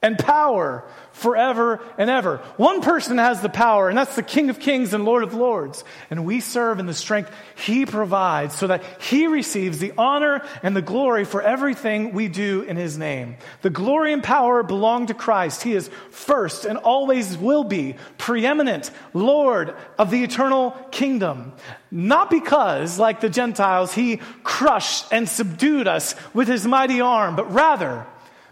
and 0.00 0.16
power 0.16 0.84
forever 1.10 1.80
and 1.98 2.08
ever. 2.08 2.36
One 2.56 2.82
person 2.82 3.18
has 3.18 3.42
the 3.42 3.48
power, 3.48 3.88
and 3.88 3.98
that's 3.98 4.14
the 4.14 4.22
King 4.22 4.48
of 4.48 4.60
Kings 4.60 4.94
and 4.94 5.04
Lord 5.04 5.24
of 5.24 5.34
Lords. 5.34 5.82
And 6.08 6.24
we 6.24 6.38
serve 6.38 6.78
in 6.78 6.86
the 6.86 6.94
strength 6.94 7.32
He 7.56 7.84
provides 7.84 8.54
so 8.54 8.68
that 8.68 8.84
He 9.00 9.26
receives 9.26 9.80
the 9.80 9.92
honor 9.98 10.46
and 10.62 10.76
the 10.76 10.82
glory 10.82 11.24
for 11.24 11.42
everything 11.42 12.12
we 12.12 12.28
do 12.28 12.62
in 12.62 12.76
His 12.76 12.96
name. 12.96 13.36
The 13.62 13.70
glory 13.70 14.12
and 14.12 14.22
power 14.22 14.62
belong 14.62 15.06
to 15.06 15.14
Christ. 15.14 15.62
He 15.64 15.74
is 15.74 15.90
first 16.10 16.64
and 16.64 16.78
always 16.78 17.36
will 17.36 17.64
be 17.64 17.96
preeminent 18.18 18.92
Lord 19.12 19.74
of 19.98 20.12
the 20.12 20.22
eternal 20.22 20.70
kingdom. 20.92 21.52
Not 21.90 22.30
because, 22.30 23.00
like 23.00 23.20
the 23.20 23.30
Gentiles, 23.30 23.92
He 23.92 24.18
crushed 24.44 25.06
and 25.10 25.28
subdued 25.28 25.88
us 25.88 26.14
with 26.32 26.46
His 26.46 26.64
mighty 26.64 27.00
arm, 27.00 27.34
but 27.34 27.52
rather, 27.52 28.06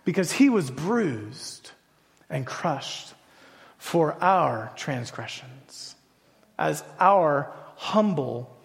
because 0.06 0.30
he 0.30 0.48
was 0.48 0.70
bruised 0.70 1.72
and 2.30 2.46
crushed 2.46 3.12
for 3.76 4.16
our 4.22 4.72
transgressions 4.76 5.96
as 6.56 6.82
our 7.00 7.52
humble 7.74 8.56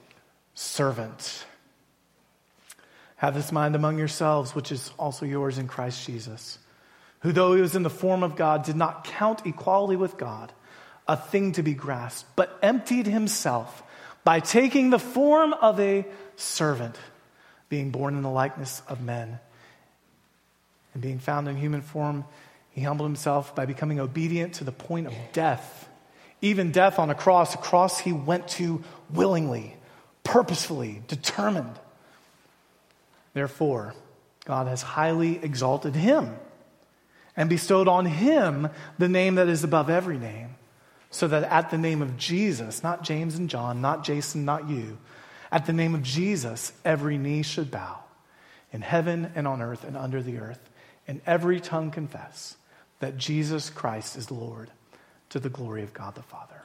servant. 0.53 1.45
Have 3.17 3.33
this 3.33 3.51
mind 3.51 3.75
among 3.75 3.97
yourselves, 3.97 4.53
which 4.55 4.71
is 4.71 4.91
also 4.99 5.25
yours 5.25 5.57
in 5.57 5.67
Christ 5.67 6.05
Jesus, 6.05 6.59
who, 7.21 7.31
though 7.31 7.55
he 7.55 7.61
was 7.61 7.75
in 7.75 7.83
the 7.83 7.89
form 7.89 8.21
of 8.21 8.35
God, 8.35 8.63
did 8.63 8.75
not 8.75 9.03
count 9.03 9.45
equality 9.45 9.95
with 9.95 10.17
God 10.17 10.53
a 11.07 11.17
thing 11.17 11.53
to 11.53 11.63
be 11.63 11.73
grasped, 11.73 12.29
but 12.35 12.57
emptied 12.61 13.07
himself 13.07 13.81
by 14.23 14.39
taking 14.39 14.91
the 14.91 14.99
form 14.99 15.53
of 15.53 15.79
a 15.79 16.05
servant, 16.35 16.97
being 17.67 17.89
born 17.89 18.15
in 18.15 18.21
the 18.21 18.29
likeness 18.29 18.83
of 18.87 19.01
men 19.01 19.39
and 20.93 21.01
being 21.01 21.19
found 21.19 21.47
in 21.47 21.55
human 21.55 21.81
form, 21.81 22.25
he 22.71 22.81
humbled 22.81 23.09
himself 23.09 23.55
by 23.55 23.65
becoming 23.65 23.99
obedient 23.99 24.53
to 24.55 24.63
the 24.63 24.71
point 24.71 25.07
of 25.07 25.13
death. 25.33 25.89
Even 26.41 26.71
death 26.71 26.99
on 26.99 27.09
a 27.09 27.15
cross, 27.15 27.53
a 27.53 27.57
cross 27.57 27.99
he 27.99 28.13
went 28.13 28.47
to 28.49 28.83
willingly, 29.11 29.75
purposefully, 30.23 31.01
determined. 31.07 31.79
Therefore, 33.33 33.93
God 34.45 34.67
has 34.67 34.81
highly 34.81 35.43
exalted 35.43 35.95
him 35.95 36.35
and 37.37 37.49
bestowed 37.49 37.87
on 37.87 38.05
him 38.05 38.69
the 38.97 39.07
name 39.07 39.35
that 39.35 39.47
is 39.47 39.63
above 39.63 39.89
every 39.89 40.17
name, 40.17 40.55
so 41.09 41.27
that 41.27 41.43
at 41.43 41.69
the 41.69 41.77
name 41.77 42.01
of 42.01 42.17
Jesus, 42.17 42.83
not 42.83 43.03
James 43.03 43.35
and 43.35 43.49
John, 43.49 43.81
not 43.81 44.03
Jason, 44.03 44.45
not 44.45 44.69
you, 44.69 44.97
at 45.51 45.65
the 45.65 45.73
name 45.73 45.93
of 45.93 46.01
Jesus, 46.01 46.73
every 46.83 47.17
knee 47.17 47.43
should 47.43 47.69
bow 47.69 47.99
in 48.71 48.81
heaven 48.81 49.31
and 49.35 49.47
on 49.47 49.61
earth 49.61 49.83
and 49.83 49.97
under 49.97 50.23
the 50.23 50.37
earth 50.39 50.70
and 51.11 51.19
every 51.27 51.59
tongue 51.59 51.91
confess 51.91 52.55
that 52.99 53.17
Jesus 53.17 53.69
Christ 53.69 54.15
is 54.15 54.31
Lord 54.31 54.71
to 55.27 55.41
the 55.41 55.49
glory 55.49 55.83
of 55.83 55.93
God 55.93 56.15
the 56.15 56.21
Father. 56.21 56.61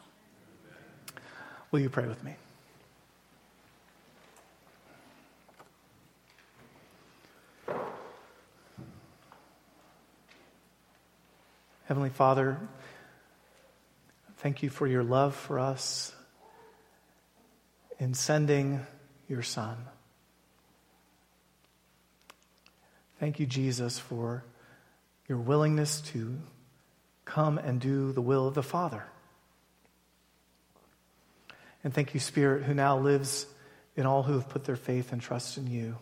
Will 1.73 1.81
you 1.81 1.91
pray 1.91 2.07
with 2.07 2.23
me? 2.23 2.37
Heavenly 11.87 12.11
Father, 12.11 12.57
thank 14.37 14.63
you 14.63 14.71
for 14.71 14.87
your 14.87 15.03
love 15.03 15.35
for 15.35 15.59
us 15.59 16.15
in 17.99 18.15
sending 18.15 18.87
your 19.29 19.43
Son. 19.43 19.77
Thank 23.19 23.41
you, 23.41 23.47
Jesus, 23.47 23.99
for 23.99 24.45
your 25.29 25.39
willingness 25.39 26.01
to 26.13 26.39
come 27.25 27.59
and 27.59 27.81
do 27.81 28.13
the 28.13 28.21
will 28.21 28.47
of 28.47 28.55
the 28.55 28.63
Father. 28.63 29.05
And 31.83 31.95
thank 31.95 32.15
you, 32.15 32.21
Spirit, 32.21 32.65
who 32.65 32.75
now 32.75 32.99
lives 32.99 33.47
in 33.97 34.07
all 34.07 34.23
who 34.23 34.35
have 34.35 34.49
put 34.49 34.65
their 34.65 34.77
faith 34.77 35.13
and 35.13 35.23
trust 35.23 35.57
in 35.57 35.67
you, 35.67 35.97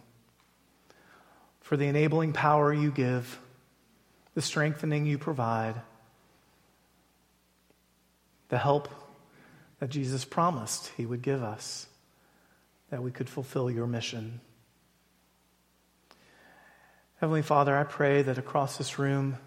for 1.60 1.76
the 1.76 1.86
enabling 1.86 2.32
power 2.32 2.72
you 2.72 2.90
give, 2.90 3.38
the 4.34 4.42
strengthening 4.42 5.06
you 5.06 5.16
provide, 5.16 5.80
the 8.48 8.58
help 8.58 8.88
that 9.78 9.90
Jesus 9.90 10.24
promised 10.24 10.90
he 10.96 11.06
would 11.06 11.22
give 11.22 11.42
us, 11.42 11.86
that 12.90 13.02
we 13.02 13.10
could 13.10 13.28
fulfill 13.28 13.70
your 13.70 13.86
mission. 13.86 14.40
Heavenly 17.20 17.42
Father, 17.42 17.76
I 17.76 17.84
pray 17.84 18.22
that 18.22 18.38
across 18.38 18.76
this 18.76 18.98
room, 18.98 19.38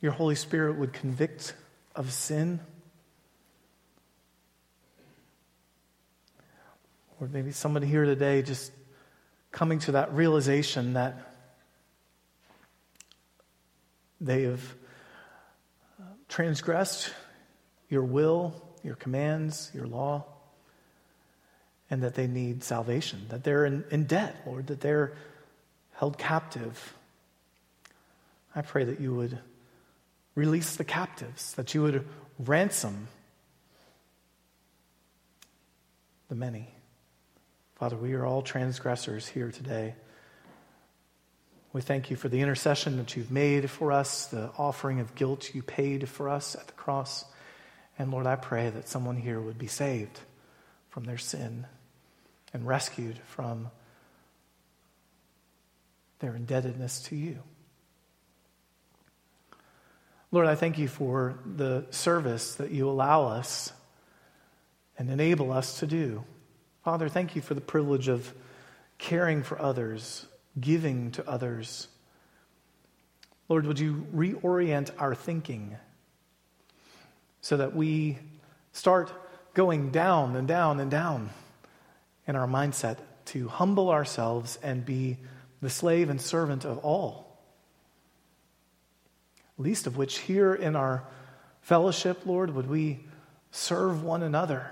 your 0.00 0.12
Holy 0.12 0.34
Spirit 0.34 0.76
would 0.76 0.92
convict 0.92 1.54
of 1.96 2.12
sin. 2.12 2.60
Or 7.18 7.28
maybe 7.28 7.50
somebody 7.50 7.86
here 7.86 8.04
today 8.04 8.42
just 8.42 8.72
coming 9.52 9.78
to 9.80 9.92
that 9.92 10.12
realization 10.12 10.92
that 10.92 11.32
they 14.20 14.42
have 14.42 14.74
uh, 15.98 16.04
transgressed 16.28 17.10
your 17.88 18.02
will, 18.02 18.54
your 18.82 18.96
commands, 18.96 19.70
your 19.72 19.86
law 19.86 20.26
and 21.90 22.02
that 22.02 22.14
they 22.14 22.26
need 22.26 22.64
salvation, 22.64 23.26
that 23.28 23.44
they're 23.44 23.66
in, 23.66 23.84
in 23.90 24.04
debt, 24.04 24.42
Lord, 24.46 24.68
that 24.68 24.80
they're 24.80 25.12
held 25.94 26.18
captive. 26.18 26.94
I 28.54 28.62
pray 28.62 28.84
that 28.84 29.00
you 29.00 29.14
would 29.14 29.38
release 30.34 30.76
the 30.76 30.84
captives, 30.84 31.54
that 31.54 31.74
you 31.74 31.82
would 31.82 32.06
ransom 32.38 33.08
the 36.28 36.34
many. 36.34 36.68
Father, 37.76 37.96
we 37.96 38.14
are 38.14 38.24
all 38.24 38.42
transgressors 38.42 39.28
here 39.28 39.50
today. 39.50 39.94
We 41.72 41.80
thank 41.80 42.08
you 42.08 42.16
for 42.16 42.28
the 42.28 42.40
intercession 42.40 42.96
that 42.98 43.16
you've 43.16 43.32
made 43.32 43.68
for 43.68 43.92
us, 43.92 44.26
the 44.26 44.50
offering 44.56 45.00
of 45.00 45.14
guilt 45.16 45.54
you 45.54 45.62
paid 45.62 46.08
for 46.08 46.28
us 46.28 46.54
at 46.54 46.66
the 46.68 46.72
cross. 46.72 47.24
And 47.98 48.10
Lord, 48.10 48.26
I 48.26 48.36
pray 48.36 48.70
that 48.70 48.88
someone 48.88 49.16
here 49.16 49.40
would 49.40 49.58
be 49.58 49.66
saved 49.66 50.20
from 50.88 51.04
their 51.04 51.18
sin 51.18 51.66
and 52.54 52.66
rescued 52.66 53.18
from 53.26 53.68
their 56.20 56.36
indebtedness 56.36 57.02
to 57.02 57.16
you. 57.16 57.40
Lord, 60.30 60.46
I 60.46 60.54
thank 60.54 60.78
you 60.78 60.88
for 60.88 61.38
the 61.44 61.84
service 61.90 62.54
that 62.54 62.70
you 62.70 62.88
allow 62.88 63.26
us 63.26 63.72
and 64.96 65.10
enable 65.10 65.52
us 65.52 65.80
to 65.80 65.86
do. 65.86 66.24
Father, 66.84 67.08
thank 67.08 67.36
you 67.36 67.42
for 67.42 67.54
the 67.54 67.60
privilege 67.60 68.08
of 68.08 68.32
caring 68.98 69.42
for 69.42 69.60
others, 69.60 70.26
giving 70.58 71.10
to 71.12 71.28
others. 71.28 71.88
Lord, 73.48 73.66
would 73.66 73.78
you 73.78 74.06
reorient 74.14 74.90
our 74.98 75.14
thinking 75.14 75.76
so 77.40 77.56
that 77.56 77.74
we 77.74 78.18
start 78.72 79.12
going 79.54 79.90
down 79.90 80.36
and 80.36 80.48
down 80.48 80.80
and 80.80 80.90
down 80.90 81.30
in 82.26 82.36
our 82.36 82.46
mindset 82.46 82.98
to 83.26 83.48
humble 83.48 83.90
ourselves 83.90 84.58
and 84.62 84.84
be 84.84 85.18
the 85.62 85.70
slave 85.70 86.10
and 86.10 86.20
servant 86.20 86.64
of 86.64 86.78
all. 86.78 87.38
Least 89.56 89.86
of 89.86 89.96
which, 89.96 90.18
here 90.18 90.54
in 90.54 90.76
our 90.76 91.04
fellowship, 91.62 92.26
Lord, 92.26 92.54
would 92.54 92.68
we 92.68 93.04
serve 93.50 94.02
one 94.02 94.22
another 94.22 94.70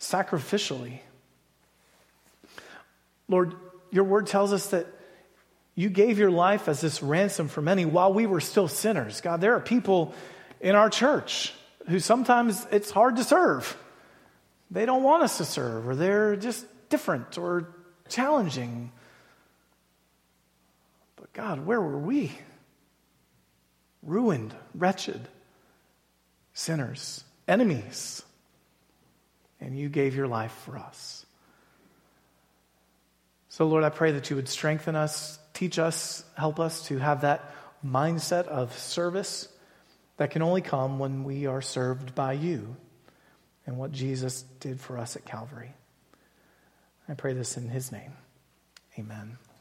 sacrificially. 0.00 1.00
Lord, 3.28 3.54
your 3.90 4.04
word 4.04 4.26
tells 4.26 4.52
us 4.52 4.68
that 4.68 4.86
you 5.74 5.88
gave 5.88 6.18
your 6.18 6.30
life 6.30 6.68
as 6.68 6.80
this 6.80 7.02
ransom 7.02 7.48
for 7.48 7.60
many 7.60 7.84
while 7.84 8.12
we 8.12 8.26
were 8.26 8.40
still 8.40 8.68
sinners. 8.68 9.20
God, 9.20 9.40
there 9.40 9.54
are 9.54 9.60
people 9.60 10.14
in 10.60 10.74
our 10.74 10.90
church 10.90 11.52
who 11.88 12.00
sometimes 12.00 12.66
it's 12.72 12.90
hard 12.90 13.16
to 13.16 13.24
serve. 13.24 13.76
They 14.70 14.86
don't 14.86 15.02
want 15.02 15.22
us 15.22 15.38
to 15.38 15.44
serve, 15.44 15.88
or 15.88 15.96
they're 15.96 16.36
just 16.36 16.64
different 16.88 17.36
or 17.38 17.74
challenging. 18.08 18.92
But 21.16 21.32
God, 21.32 21.66
where 21.66 21.80
were 21.80 21.98
we? 21.98 22.32
Ruined, 24.02 24.54
wretched, 24.74 25.20
sinners, 26.54 27.24
enemies. 27.48 28.22
And 29.60 29.78
you 29.78 29.88
gave 29.88 30.14
your 30.14 30.28
life 30.28 30.52
for 30.64 30.78
us. 30.78 31.26
So, 33.48 33.66
Lord, 33.66 33.82
I 33.82 33.90
pray 33.90 34.12
that 34.12 34.30
you 34.30 34.36
would 34.36 34.48
strengthen 34.48 34.94
us, 34.94 35.38
teach 35.52 35.78
us, 35.78 36.24
help 36.36 36.60
us 36.60 36.86
to 36.86 36.98
have 36.98 37.22
that 37.22 37.52
mindset 37.84 38.46
of 38.46 38.76
service 38.78 39.48
that 40.16 40.30
can 40.30 40.42
only 40.42 40.60
come 40.60 40.98
when 40.98 41.24
we 41.24 41.46
are 41.46 41.60
served 41.60 42.14
by 42.14 42.34
you 42.34 42.76
and 43.70 43.78
what 43.78 43.92
Jesus 43.92 44.42
did 44.58 44.80
for 44.80 44.98
us 44.98 45.14
at 45.14 45.24
Calvary. 45.24 45.70
I 47.08 47.14
pray 47.14 47.34
this 47.34 47.56
in 47.56 47.68
his 47.68 47.92
name. 47.92 48.14
Amen. 48.98 49.38